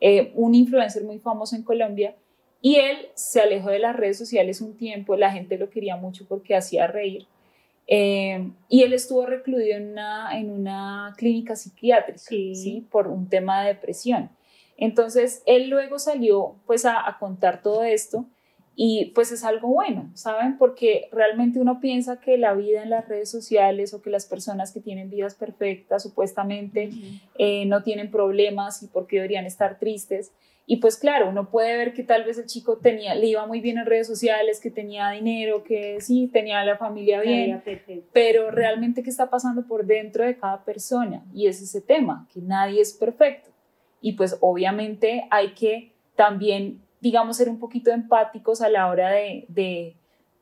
eh, 0.00 0.32
un 0.34 0.54
influencer 0.54 1.04
muy 1.04 1.18
famoso 1.18 1.54
en 1.54 1.62
Colombia, 1.62 2.14
y 2.62 2.76
él 2.76 2.96
se 3.14 3.40
alejó 3.40 3.68
de 3.70 3.78
las 3.78 3.94
redes 3.94 4.16
sociales 4.18 4.60
un 4.62 4.76
tiempo, 4.76 5.14
la 5.16 5.30
gente 5.30 5.58
lo 5.58 5.68
quería 5.70 5.96
mucho 5.96 6.24
porque 6.26 6.56
hacía 6.56 6.86
reír, 6.86 7.26
eh, 7.90 8.50
y 8.68 8.82
él 8.84 8.92
estuvo 8.94 9.26
recluido 9.26 9.76
en 9.76 9.90
una, 9.90 10.38
en 10.38 10.50
una 10.50 11.12
clínica 11.18 11.56
psiquiátrica, 11.56 12.18
Sí. 12.18 12.54
¿sí? 12.54 12.86
Por 12.90 13.08
un 13.08 13.28
tema 13.28 13.60
de 13.62 13.74
depresión. 13.74 14.30
Entonces, 14.78 15.42
él 15.44 15.68
luego 15.68 15.98
salió 15.98 16.54
pues 16.66 16.86
a, 16.86 17.06
a 17.06 17.18
contar 17.18 17.60
todo 17.62 17.82
esto 17.82 18.24
y 18.76 19.12
pues 19.14 19.32
es 19.32 19.44
algo 19.44 19.68
bueno, 19.68 20.10
¿saben? 20.14 20.56
Porque 20.56 21.08
realmente 21.12 21.60
uno 21.60 21.80
piensa 21.80 22.20
que 22.20 22.38
la 22.38 22.54
vida 22.54 22.82
en 22.82 22.90
las 22.90 23.08
redes 23.08 23.30
sociales 23.30 23.92
o 23.92 24.00
que 24.00 24.10
las 24.10 24.26
personas 24.26 24.72
que 24.72 24.80
tienen 24.80 25.10
vidas 25.10 25.34
perfectas 25.34 26.02
supuestamente 26.02 26.90
eh, 27.36 27.66
no 27.66 27.82
tienen 27.82 28.10
problemas 28.10 28.82
y 28.82 28.86
por 28.86 29.06
qué 29.06 29.16
deberían 29.16 29.44
estar 29.44 29.78
tristes. 29.78 30.32
Y 30.66 30.76
pues 30.76 30.96
claro, 30.96 31.28
uno 31.28 31.50
puede 31.50 31.76
ver 31.76 31.94
que 31.94 32.04
tal 32.04 32.22
vez 32.22 32.38
el 32.38 32.46
chico 32.46 32.78
tenía, 32.78 33.16
le 33.16 33.26
iba 33.26 33.44
muy 33.44 33.60
bien 33.60 33.78
en 33.78 33.86
redes 33.86 34.06
sociales, 34.06 34.60
que 34.60 34.70
tenía 34.70 35.10
dinero, 35.10 35.64
que 35.64 36.00
sí, 36.00 36.30
tenía 36.32 36.64
la 36.64 36.76
familia 36.76 37.20
bien, 37.20 37.60
pero 38.12 38.52
realmente 38.52 39.02
qué 39.02 39.10
está 39.10 39.30
pasando 39.30 39.66
por 39.66 39.84
dentro 39.84 40.24
de 40.24 40.36
cada 40.36 40.64
persona 40.64 41.24
y 41.34 41.48
es 41.48 41.60
ese 41.60 41.80
tema, 41.80 42.28
que 42.32 42.40
nadie 42.40 42.80
es 42.80 42.92
perfecto. 42.92 43.50
Y 44.00 44.12
pues 44.12 44.38
obviamente 44.40 45.26
hay 45.30 45.54
que 45.54 45.92
también, 46.14 46.82
digamos, 47.00 47.36
ser 47.36 47.48
un 47.48 47.58
poquito 47.58 47.90
empáticos 47.90 48.60
a 48.60 48.68
la 48.68 48.88
hora 48.88 49.10
de, 49.10 49.46
de 49.48 49.96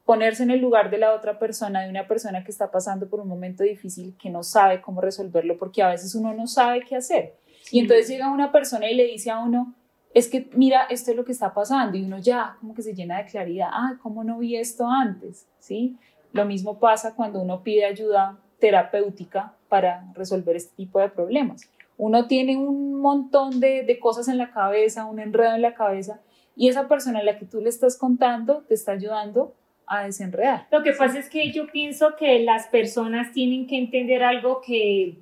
ponerse 0.08 0.42
en 0.42 0.50
el 0.50 0.60
lugar 0.60 0.90
de 0.90 0.96
la 0.96 1.12
otra 1.12 1.38
persona, 1.38 1.82
de 1.82 1.90
una 1.90 2.08
persona 2.08 2.42
que 2.42 2.50
está 2.50 2.70
pasando 2.70 3.08
por 3.08 3.20
un 3.20 3.28
momento 3.28 3.62
difícil, 3.62 4.16
que 4.18 4.30
no 4.30 4.42
sabe 4.42 4.80
cómo 4.80 5.02
resolverlo, 5.02 5.58
porque 5.58 5.82
a 5.82 5.88
veces 5.88 6.14
uno 6.14 6.32
no 6.32 6.46
sabe 6.46 6.80
qué 6.80 6.96
hacer. 6.96 7.34
Y 7.70 7.80
entonces 7.80 8.08
llega 8.08 8.32
una 8.32 8.50
persona 8.50 8.90
y 8.90 8.94
le 8.94 9.04
dice 9.04 9.30
a 9.30 9.38
uno, 9.38 9.74
es 10.14 10.28
que 10.28 10.48
mira, 10.54 10.84
esto 10.88 11.10
es 11.10 11.16
lo 11.18 11.26
que 11.26 11.32
está 11.32 11.52
pasando, 11.52 11.98
y 11.98 12.04
uno 12.04 12.18
ya 12.18 12.56
como 12.58 12.74
que 12.74 12.80
se 12.80 12.94
llena 12.94 13.18
de 13.18 13.26
claridad, 13.26 13.68
ah, 13.70 13.98
¿cómo 14.02 14.24
no 14.24 14.38
vi 14.38 14.56
esto 14.56 14.86
antes? 14.86 15.46
¿Sí? 15.58 15.98
Lo 16.32 16.46
mismo 16.46 16.78
pasa 16.78 17.14
cuando 17.14 17.42
uno 17.42 17.62
pide 17.62 17.84
ayuda 17.84 18.38
terapéutica 18.58 19.54
para 19.68 20.10
resolver 20.14 20.56
este 20.56 20.74
tipo 20.74 21.00
de 21.00 21.10
problemas. 21.10 21.68
Uno 21.98 22.26
tiene 22.26 22.56
un 22.56 22.98
montón 23.00 23.60
de, 23.60 23.82
de 23.82 23.98
cosas 23.98 24.28
en 24.28 24.38
la 24.38 24.52
cabeza, 24.52 25.04
un 25.04 25.20
enredo 25.20 25.54
en 25.54 25.62
la 25.62 25.74
cabeza, 25.74 26.20
y 26.58 26.68
esa 26.68 26.88
persona 26.88 27.20
a 27.20 27.22
la 27.22 27.38
que 27.38 27.46
tú 27.46 27.60
le 27.60 27.68
estás 27.68 27.96
contando 27.96 28.64
te 28.66 28.74
está 28.74 28.92
ayudando 28.92 29.54
a 29.86 30.02
desenredar. 30.02 30.66
Lo 30.72 30.82
que 30.82 30.92
pasa 30.92 31.18
es 31.20 31.30
que 31.30 31.52
yo 31.52 31.68
pienso 31.68 32.16
que 32.16 32.40
las 32.40 32.66
personas 32.66 33.32
tienen 33.32 33.68
que 33.68 33.78
entender 33.78 34.24
algo 34.24 34.60
que 34.60 35.18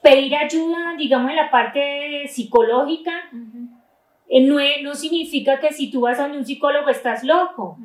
pedir 0.00 0.34
ayuda, 0.36 0.94
digamos, 0.96 1.30
en 1.30 1.36
la 1.36 1.50
parte 1.50 2.28
psicológica, 2.28 3.12
eh, 4.28 4.40
no, 4.40 4.58
no 4.82 4.94
significa 4.94 5.58
que 5.58 5.72
si 5.72 5.90
tú 5.90 6.02
vas 6.02 6.20
a 6.20 6.26
un 6.26 6.46
psicólogo 6.46 6.88
estás 6.88 7.24
loco. 7.24 7.76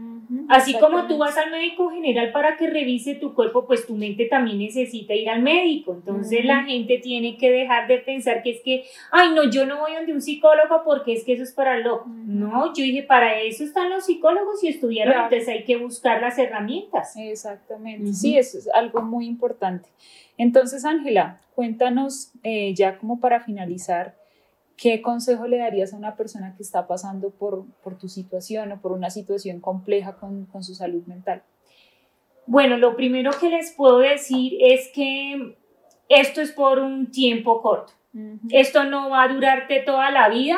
Así 0.49 0.73
como 0.79 1.07
tú 1.07 1.17
vas 1.17 1.37
al 1.37 1.51
médico 1.51 1.89
general 1.89 2.31
para 2.31 2.57
que 2.57 2.67
revise 2.69 3.15
tu 3.15 3.33
cuerpo, 3.33 3.65
pues 3.65 3.85
tu 3.85 3.95
mente 3.95 4.25
también 4.25 4.59
necesita 4.59 5.13
ir 5.13 5.29
al 5.29 5.41
médico. 5.41 5.93
Entonces 5.93 6.43
la 6.45 6.63
gente 6.63 6.97
tiene 6.99 7.37
que 7.37 7.49
dejar 7.51 7.87
de 7.87 7.99
pensar 7.99 8.41
que 8.43 8.51
es 8.51 8.61
que, 8.61 8.83
ay, 9.11 9.29
no, 9.33 9.49
yo 9.49 9.65
no 9.65 9.79
voy 9.79 9.93
donde 9.95 10.13
un 10.13 10.21
psicólogo 10.21 10.83
porque 10.83 11.13
es 11.13 11.23
que 11.23 11.33
eso 11.33 11.43
es 11.43 11.53
para 11.53 11.77
loco. 11.79 12.05
No, 12.07 12.67
yo 12.73 12.83
dije, 12.83 13.03
para 13.03 13.39
eso 13.41 13.63
están 13.63 13.89
los 13.89 14.05
psicólogos 14.05 14.63
y 14.63 14.67
estudiaron, 14.69 15.13
Claro. 15.13 15.27
entonces 15.27 15.49
hay 15.49 15.63
que 15.63 15.77
buscar 15.77 16.21
las 16.21 16.37
herramientas. 16.37 17.15
Exactamente, 17.17 18.13
sí, 18.13 18.37
eso 18.37 18.57
es 18.57 18.67
algo 18.73 19.01
muy 19.01 19.25
importante. 19.25 19.89
Entonces, 20.37 20.83
Ángela, 20.85 21.39
cuéntanos 21.55 22.31
eh, 22.43 22.73
ya 22.73 22.97
como 22.97 23.19
para 23.19 23.39
finalizar, 23.39 24.15
¿qué 24.77 25.01
consejo 25.01 25.47
le 25.47 25.57
darías 25.57 25.93
a 25.93 25.97
una 25.97 26.15
persona 26.15 26.55
que 26.55 26.63
está 26.63 26.87
pasando 26.87 27.29
por, 27.29 27.65
por 27.83 27.97
tu 27.97 28.09
situación 28.09 28.71
o 28.71 28.81
por 28.81 28.91
una 28.91 29.09
situación 29.09 29.59
compleja 29.59 30.17
con, 30.17 30.45
con 30.45 30.63
su 30.63 30.75
salud 30.75 31.03
mental? 31.05 31.43
Bueno, 32.45 32.77
lo 32.77 32.95
primero 32.95 33.31
que 33.39 33.49
les 33.49 33.71
puedo 33.71 33.99
decir 33.99 34.57
es 34.59 34.91
que 34.93 35.55
esto 36.09 36.41
es 36.41 36.51
por 36.51 36.79
un 36.79 37.11
tiempo 37.11 37.61
corto. 37.61 37.93
Esto 38.49 38.85
no 38.85 39.09
va 39.09 39.23
a 39.23 39.27
durarte 39.27 39.81
toda 39.81 40.09
la 40.09 40.29
vida 40.29 40.57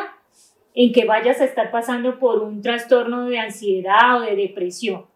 en 0.75 0.93
que 0.93 1.05
vayas 1.05 1.41
a 1.41 1.45
estar 1.45 1.71
pasando 1.71 2.19
por 2.19 2.43
un 2.43 2.61
trastorno 2.61 3.25
de 3.25 3.39
ansiedad 3.39 4.17
o 4.17 4.21
de 4.21 4.35
depresión. 4.35 5.07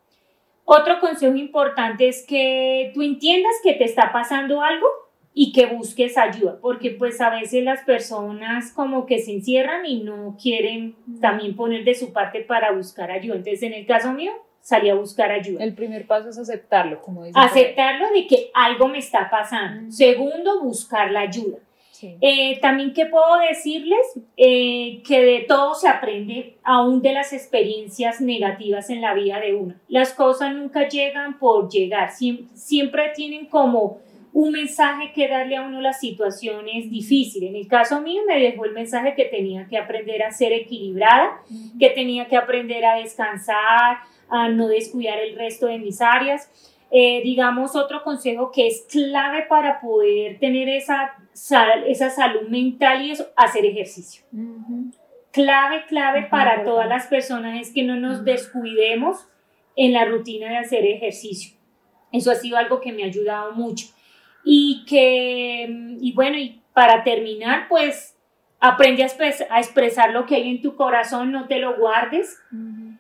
Otro 0.66 1.00
consejo 1.00 1.36
importante 1.36 2.08
es 2.08 2.26
que 2.26 2.92
tú 2.96 3.04
entiendas 3.04 3.54
que 3.62 3.74
te 3.74 3.84
está 3.84 4.12
pasando 4.12 4.62
algo 4.64 4.88
y 5.34 5.54
que 5.54 5.66
busques 5.68 6.18
ayuda, 6.18 6.58
porque 6.62 6.92
pues 6.92 7.22
a 7.22 7.30
veces 7.30 7.64
las 7.64 7.82
personas 7.84 8.72
como 8.74 9.06
que 9.06 9.20
se 9.20 9.32
encierran 9.32 9.86
y 9.86 10.04
no 10.04 10.36
quieren 10.42 10.96
también 11.22 11.56
poner 11.56 11.84
de 11.86 11.96
su 11.96 12.12
parte 12.12 12.42
para 12.42 12.72
buscar 12.74 13.12
ayuda. 13.12 13.36
Entonces, 13.38 13.64
en 13.64 13.74
el 13.74 13.86
caso 13.86 14.12
mío, 14.12 14.32
salí 14.60 14.90
a 14.90 14.96
buscar 14.96 15.32
ayuda. 15.32 15.64
El 15.64 15.74
primer 15.74 16.06
paso 16.06 16.30
es 16.30 16.38
aceptarlo, 16.38 17.02
como 17.02 17.24
ahí. 17.24 17.32
Aceptarlo 17.34 18.12
de 18.14 18.28
que 18.28 18.52
algo 18.54 18.88
me 18.90 18.98
está 18.98 19.30
pasando. 19.30 19.88
Mm. 19.88 19.92
Segundo, 19.92 20.62
buscar 20.62 21.12
la 21.12 21.22
ayuda. 21.22 21.58
Sí. 21.92 22.16
Eh, 22.20 22.60
también 22.62 22.94
que 22.94 23.06
puedo 23.06 23.38
decirles 23.48 24.00
Eh, 24.36 25.04
que 25.08 25.22
de 25.22 25.46
todo 25.48 25.76
se 25.76 25.88
aprende, 25.88 26.58
aún 26.64 27.02
de 27.02 27.14
las 27.14 27.32
experiencias 27.32 28.20
negativas 28.22 28.90
en 28.90 29.02
la 29.02 29.14
vida 29.14 29.40
de 29.40 29.54
uno. 29.54 29.76
Las 29.88 30.12
cosas 30.14 30.54
nunca 30.56 30.88
llegan 30.88 31.38
por 31.38 31.70
llegar, 31.70 32.10
Siem- 32.10 32.48
siempre 32.56 33.12
tienen 33.16 33.46
como 33.46 34.00
un 34.34 34.52
mensaje 34.52 35.12
que 35.14 35.28
darle 35.28 35.58
a 35.58 35.62
uno 35.62 35.82
las 35.82 36.00
situaciones 36.00 36.90
difíciles. 36.90 37.50
En 37.50 37.56
el 37.56 37.68
caso 37.68 38.02
mío 38.02 38.22
me 38.28 38.40
dejó 38.40 38.66
el 38.66 38.72
mensaje 38.72 39.14
que 39.14 39.26
tenía 39.26 39.68
que 39.68 39.78
aprender 39.78 40.24
a 40.24 40.32
ser 40.32 40.54
equilibrada, 40.54 41.42
que 41.78 41.90
tenía 41.90 42.28
que 42.28 42.38
aprender 42.38 42.86
a 42.86 42.96
descansar, 42.96 43.98
a 44.30 44.48
no 44.50 44.68
descuidar 44.68 45.20
el 45.20 45.36
resto 45.36 45.68
de 45.68 45.80
mis 45.80 46.02
áreas. 46.02 46.50
Eh, 46.94 47.22
digamos, 47.24 47.76
otro 47.76 48.04
consejo 48.04 48.52
que 48.52 48.68
es 48.68 48.86
clave 48.90 49.44
para 49.48 49.80
poder 49.80 50.40
tener 50.40 50.68
esa, 50.70 51.14
esa 51.88 52.10
salud 52.10 52.50
mental 52.50 53.06
y 53.06 53.12
eso, 53.12 53.28
hacer 53.36 53.66
ejercicio. 53.66 54.24
Clave, 55.32 55.86
clave 55.88 56.24
para 56.24 56.66
todas 56.66 56.88
las 56.88 57.08
personas 57.08 57.62
es 57.62 57.74
que 57.74 57.84
no 57.84 57.96
nos 57.96 58.26
descuidemos 58.26 59.26
en 59.78 59.94
la 59.94 60.06
rutina 60.06 60.50
de 60.50 60.58
hacer 60.58 60.86
ejercicio. 60.86 61.56
Eso 62.12 62.32
ha 62.32 62.36
sido 62.36 62.58
algo 62.58 62.82
que 62.82 62.92
me 62.92 63.04
ha 63.04 63.08
ayudado 63.08 63.54
mucho. 63.54 63.88
Y 64.44 64.86
que, 64.88 65.96
y 66.00 66.14
bueno, 66.14 66.38
y 66.38 66.62
para 66.74 67.04
terminar, 67.04 67.68
pues 67.70 68.16
aprende 68.60 69.04
a, 69.04 69.08
expres- 69.08 69.46
a 69.50 69.60
expresar 69.60 70.12
lo 70.14 70.26
que 70.26 70.36
hay 70.36 70.50
en 70.50 70.62
tu 70.62 70.76
corazón, 70.76 71.32
no 71.32 71.48
te 71.48 71.60
lo 71.60 71.78
guardes, 71.78 72.38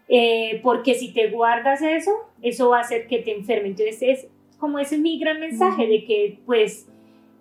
eh, 0.08 0.60
porque 0.64 0.96
si 0.96 1.14
te 1.14 1.30
guardas 1.30 1.82
eso, 1.82 2.12
eso 2.42 2.70
va 2.70 2.80
a 2.80 2.82
hacer 2.82 3.08
que 3.08 3.20
te 3.20 3.32
enferme. 3.36 3.70
Entonces, 3.70 3.98
es 4.02 4.28
como 4.58 4.80
ese 4.80 4.96
es 4.96 5.02
mi 5.02 5.20
gran 5.20 5.40
mensaje 5.40 5.88
de 5.88 6.04
que, 6.06 6.40
pues, 6.46 6.88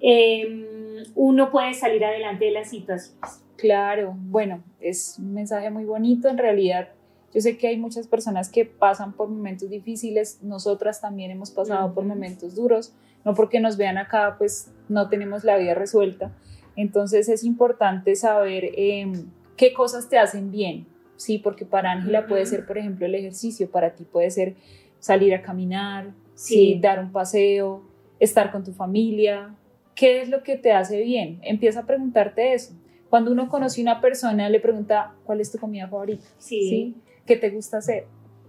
eh, 0.01 1.05
uno 1.15 1.51
puede 1.51 1.75
salir 1.75 2.05
adelante 2.05 2.47
de 2.47 2.51
las 2.53 2.71
situaciones. 2.71 3.43
Claro, 3.57 4.15
bueno, 4.17 4.63
es 4.81 5.17
un 5.19 5.35
mensaje 5.35 5.71
muy 5.71 5.85
bonito. 5.85 6.29
En 6.29 6.39
realidad, 6.39 6.89
Yo 7.33 7.41
sé 7.41 7.57
que 7.57 7.69
hay 7.69 7.77
muchas 7.77 8.09
personas 8.09 8.49
que 8.51 8.65
pasan 8.65 9.13
por 9.13 9.29
momentos 9.29 9.71
difíciles, 9.71 10.41
nosotras 10.43 11.01
también 11.01 11.31
hemos 11.31 11.53
pasado 11.53 11.95
por 11.95 12.05
momentos 12.05 12.57
duros, 12.57 12.93
no 13.25 13.35
porque 13.35 13.61
nos 13.61 13.77
vean 13.77 13.99
acá, 13.99 14.37
pues 14.39 14.73
no 14.89 15.09
tenemos 15.09 15.45
la 15.45 15.57
vida 15.57 15.75
resuelta. 15.75 16.33
Entonces 16.77 17.29
es 17.29 17.45
importante 17.45 18.15
saber 18.17 18.71
em, 18.77 19.27
qué 19.57 19.73
cosas 19.73 20.09
te 20.09 20.19
hacen 20.19 20.51
bien, 20.51 20.87
¿sí? 21.17 21.39
Porque 21.39 21.65
para 21.65 21.93
Ángela 21.93 22.27
puede 22.27 22.47
ser, 22.47 22.67
por 22.67 22.79
ejemplo, 22.79 23.07
el 23.07 23.15
ejercicio, 23.15 23.71
para 23.71 23.95
ti 23.95 24.05
puede 24.05 24.31
ser 24.31 24.55
salir 24.99 25.35
a 25.35 25.43
caminar, 25.43 26.13
sí. 26.35 26.79
dar 26.81 27.01
un 27.01 27.13
paseo, 27.13 27.83
estar 28.19 28.53
con 28.53 28.65
tu 28.65 28.73
familia. 28.73 29.55
¿Qué 29.95 30.23
es 30.23 30.29
lo 30.29 30.43
que 30.43 30.57
te 30.57 30.73
hace 30.73 31.03
bien? 31.03 31.41
Empieza 31.43 31.81
a 31.81 31.87
preguntarte 31.87 32.55
eso. 32.55 32.73
Cuando 33.11 33.33
uno 33.33 33.49
conoce 33.49 33.81
a 33.81 33.83
una 33.83 34.01
persona, 34.01 34.49
le 34.49 34.61
pregunta, 34.61 35.15
¿cuál 35.25 35.41
es 35.41 35.51
tu 35.51 35.59
comida 35.59 35.89
favorita? 35.89 36.25
Sí. 36.39 36.95
¿Qué 37.27 37.37
te 37.37 37.51
gusta 37.51 37.79
hacer? 37.79 38.07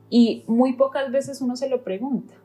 Y 0.09 0.43
muy 0.47 0.73
pocas 0.73 1.11
veces 1.11 1.41
uno 1.41 1.55
se 1.55 1.67
lo 1.67 1.83
pregunta. 1.83 2.35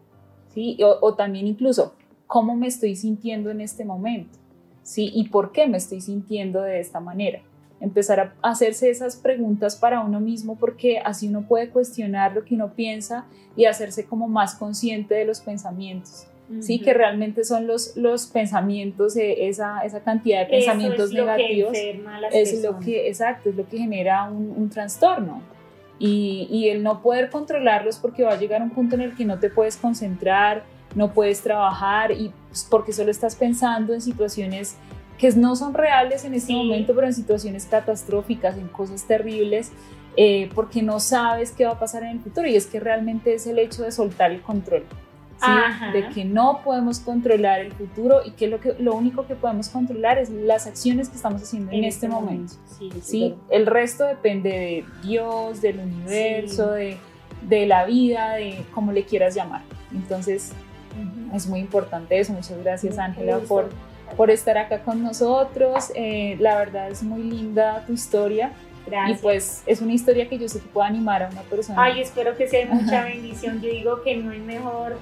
¿sí? 0.55 0.79
O, 0.83 0.99
o 1.03 1.15
también 1.15 1.47
incluso, 1.47 1.95
¿cómo 2.27 2.57
me 2.57 2.67
estoy 2.67 2.97
sintiendo 2.97 3.51
en 3.51 3.61
este 3.61 3.85
momento? 3.85 4.39
¿Sí? 4.83 5.11
¿Y 5.15 5.29
por 5.29 5.53
qué 5.53 5.67
me 5.67 5.79
estoy 5.79 6.01
sintiendo 6.01 6.63
de 6.63 6.81
esta 6.81 7.01
manera? 7.01 7.41
empezar 7.81 8.21
a 8.21 8.51
hacerse 8.51 8.91
esas 8.91 9.17
preguntas 9.17 9.77
para 9.77 10.01
uno 10.01 10.21
mismo 10.21 10.57
porque 10.57 10.99
así 10.99 11.29
uno 11.29 11.43
puede 11.43 11.69
cuestionar 11.69 12.35
lo 12.35 12.45
que 12.45 12.55
uno 12.55 12.73
piensa 12.75 13.27
y 13.55 13.67
hacerse 13.67 14.07
como 14.07 14.29
más 14.29 14.55
consciente 14.55 15.15
de 15.15 15.25
los 15.25 15.41
pensamientos. 15.41 16.27
Sí, 16.61 16.79
que 16.79 16.95
realmente 16.95 17.43
son 17.43 17.67
los, 17.67 17.97
los 17.97 18.27
pensamientos, 18.27 19.17
eh, 19.17 19.49
esa, 19.49 19.81
esa 19.81 20.05
cantidad 20.05 20.45
de 20.45 20.47
pensamientos 20.47 21.13
negativos. 21.13 21.77
es 22.33 22.63
lo 22.63 22.79
que, 22.79 23.09
exacto, 23.09 23.51
es 23.51 23.57
lo 23.57 23.67
que 23.69 23.79
genera 23.79 24.31
un, 24.31 24.55
un 24.57 24.71
trastorno. 24.71 25.43
Y, 25.99 26.47
y, 26.49 26.69
el 26.69 26.85
no 26.85 27.03
poder 27.03 27.31
controlarlos 27.31 27.97
porque 27.97 28.23
va 28.23 28.35
a 28.35 28.37
llegar 28.39 28.63
un 28.63 28.71
punto 28.71 28.95
en 28.95 29.01
el 29.01 29.17
que 29.17 29.25
no 29.25 29.41
te 29.41 29.51
puedes 29.51 29.77
concentrar, 29.77 30.63
no 30.97 31.13
puedes 31.13 31.43
trabajar 31.43 32.11
y 32.11 32.33
pues, 32.49 32.67
porque 32.69 32.93
solo 32.93 33.13
estás 33.13 33.37
pensando 33.37 33.95
en 33.95 34.01
situaciones 34.01 34.77
que 35.19 35.31
no 35.33 35.55
son 35.55 35.75
reales 35.75 36.25
en 36.25 36.35
este 36.35 36.53
momento, 36.53 36.95
pero 36.95 37.07
en 37.07 37.15
situaciones 37.15 37.67
catastróficas, 37.67 38.57
en 38.57 38.69
cosas 38.69 39.05
terribles, 39.05 39.73
eh, 40.17 40.51
porque 40.55 40.83
no 40.83 40.99
sabes 41.01 41.53
qué 41.53 41.65
va 41.65 41.73
a 41.73 41.79
pasar 41.79 42.03
en 42.03 42.11
el 42.11 42.21
futuro. 42.21 42.47
Y 42.49 42.57
es 42.57 42.67
que 42.67 42.81
realmente 42.81 43.35
es 43.35 43.47
el 43.47 43.59
hecho 43.59 43.83
de 43.83 43.93
soltar 43.93 44.31
el 44.31 44.43
control. 44.43 44.85
de 45.93 46.09
que 46.15 46.25
no 46.25 46.61
podemos 46.65 46.99
controlar 47.01 47.61
el 47.61 47.73
futuro 47.73 48.21
y 48.25 48.31
que 48.31 48.47
lo, 48.47 48.59
que 48.59 48.75
lo 48.79 48.95
único 48.95 49.27
que 49.27 49.35
podemos 49.35 49.69
controlar 49.69 50.17
es 50.17 50.31
las 50.31 50.67
acciones 50.67 51.11
que 51.11 51.17
estamos 51.17 51.43
haciendo 51.43 51.73
en, 51.73 51.85
este, 51.85 52.07
este, 52.07 52.09
momento. 52.09 52.55
Sí, 53.03 53.35
El 53.51 53.67
resto 53.67 54.05
depende 54.05 54.49
de 54.51 54.85
Dios, 55.03 55.61
del 55.61 55.81
universo, 55.81 56.71
de, 56.71 56.97
de, 57.43 57.67
la 57.67 57.85
vida, 57.85 58.33
de 58.35 58.65
cómo 58.75 58.93
le 58.93 59.05
quieras 59.05 59.35
llamar. 59.35 59.63
Entonces, 59.95 60.53
es 61.35 61.47
muy 61.47 61.61
importante 61.61 62.19
eso. 62.19 62.33
Muchas 62.33 62.63
gracias, 62.63 62.99
Ángela, 62.99 63.39
por 63.49 63.71
por 64.17 64.31
estar 64.31 64.59
acá 64.59 64.81
con 64.81 65.03
nosotros. 65.03 65.91
Eh, 65.95 66.37
la 66.39 66.57
verdad 66.59 66.91
es 66.91 67.03
muy 67.03 67.23
linda 67.23 67.85
tu 67.87 67.93
historia. 67.93 68.53
Gracias. 68.87 69.19
Y 69.19 69.23
pues 69.23 69.63
es 69.67 69.81
una 69.81 69.95
historia 69.95 70.29
que 70.29 70.39
yo 70.39 70.49
sé 70.49 70.61
que 70.61 70.69
puede 70.69 70.87
animar 70.87 71.23
a 71.25 71.29
una 71.29 71.43
persona. 71.43 71.83
Ay, 71.83 72.01
espero 72.01 72.37
que 72.37 72.47
sea 72.47 72.67
mucha 72.67 73.05
bendición. 73.05 73.61
Yo 73.61 73.71
digo 73.71 74.03
que 74.03 74.17
no 74.17 74.31
hay 74.31 74.39
mejor 74.39 74.99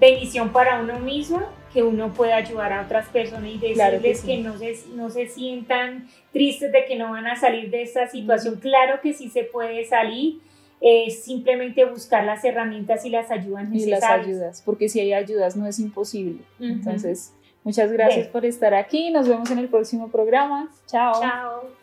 bendición 0.00 0.50
para 0.50 0.80
uno 0.80 0.98
mismo 0.98 1.42
que 1.72 1.84
uno 1.84 2.12
pueda 2.12 2.34
ayudar 2.34 2.72
a 2.72 2.82
otras 2.82 3.06
personas 3.08 3.48
y 3.48 3.58
decirles 3.58 4.22
que, 4.22 4.38
no, 4.38 4.58
se, 4.58 4.76
no 4.96 5.08
se 5.08 5.28
sientan 5.28 6.08
tristes 6.32 6.72
de 6.72 6.84
que 6.86 6.96
no 6.96 7.12
van 7.12 7.28
a 7.28 7.36
salir 7.36 7.70
de 7.70 7.82
esta 7.82 8.08
situación. 8.08 8.56
Claro 8.56 9.00
que 9.00 9.12
sí 9.12 9.30
se 9.30 9.44
puede 9.44 9.84
salir, 9.84 10.40
es 10.80 11.24
simplemente 11.24 11.84
buscar 11.84 12.24
las 12.24 12.44
herramientas 12.44 13.04
y 13.04 13.10
las 13.10 13.30
ayudas 13.30 13.68
necesarias. 13.68 13.86
Y 13.86 13.90
las 13.90 14.26
ayudas, 14.26 14.62
porque 14.64 14.88
si 14.88 15.00
hay 15.00 15.12
ayudas 15.12 15.56
no 15.56 15.66
es 15.66 15.78
imposible. 15.78 16.40
Entonces, 16.58 17.34
Muchas 17.62 17.92
gracias 17.92 18.26
por 18.28 18.46
estar 18.46 18.72
aquí. 18.74 19.10
Nos 19.10 19.28
vemos 19.28 19.50
en 19.50 19.58
el 19.58 19.68
próximo 19.68 20.08
programa. 20.08 20.70
Chao. 20.86 21.20
Chao. 21.20 21.79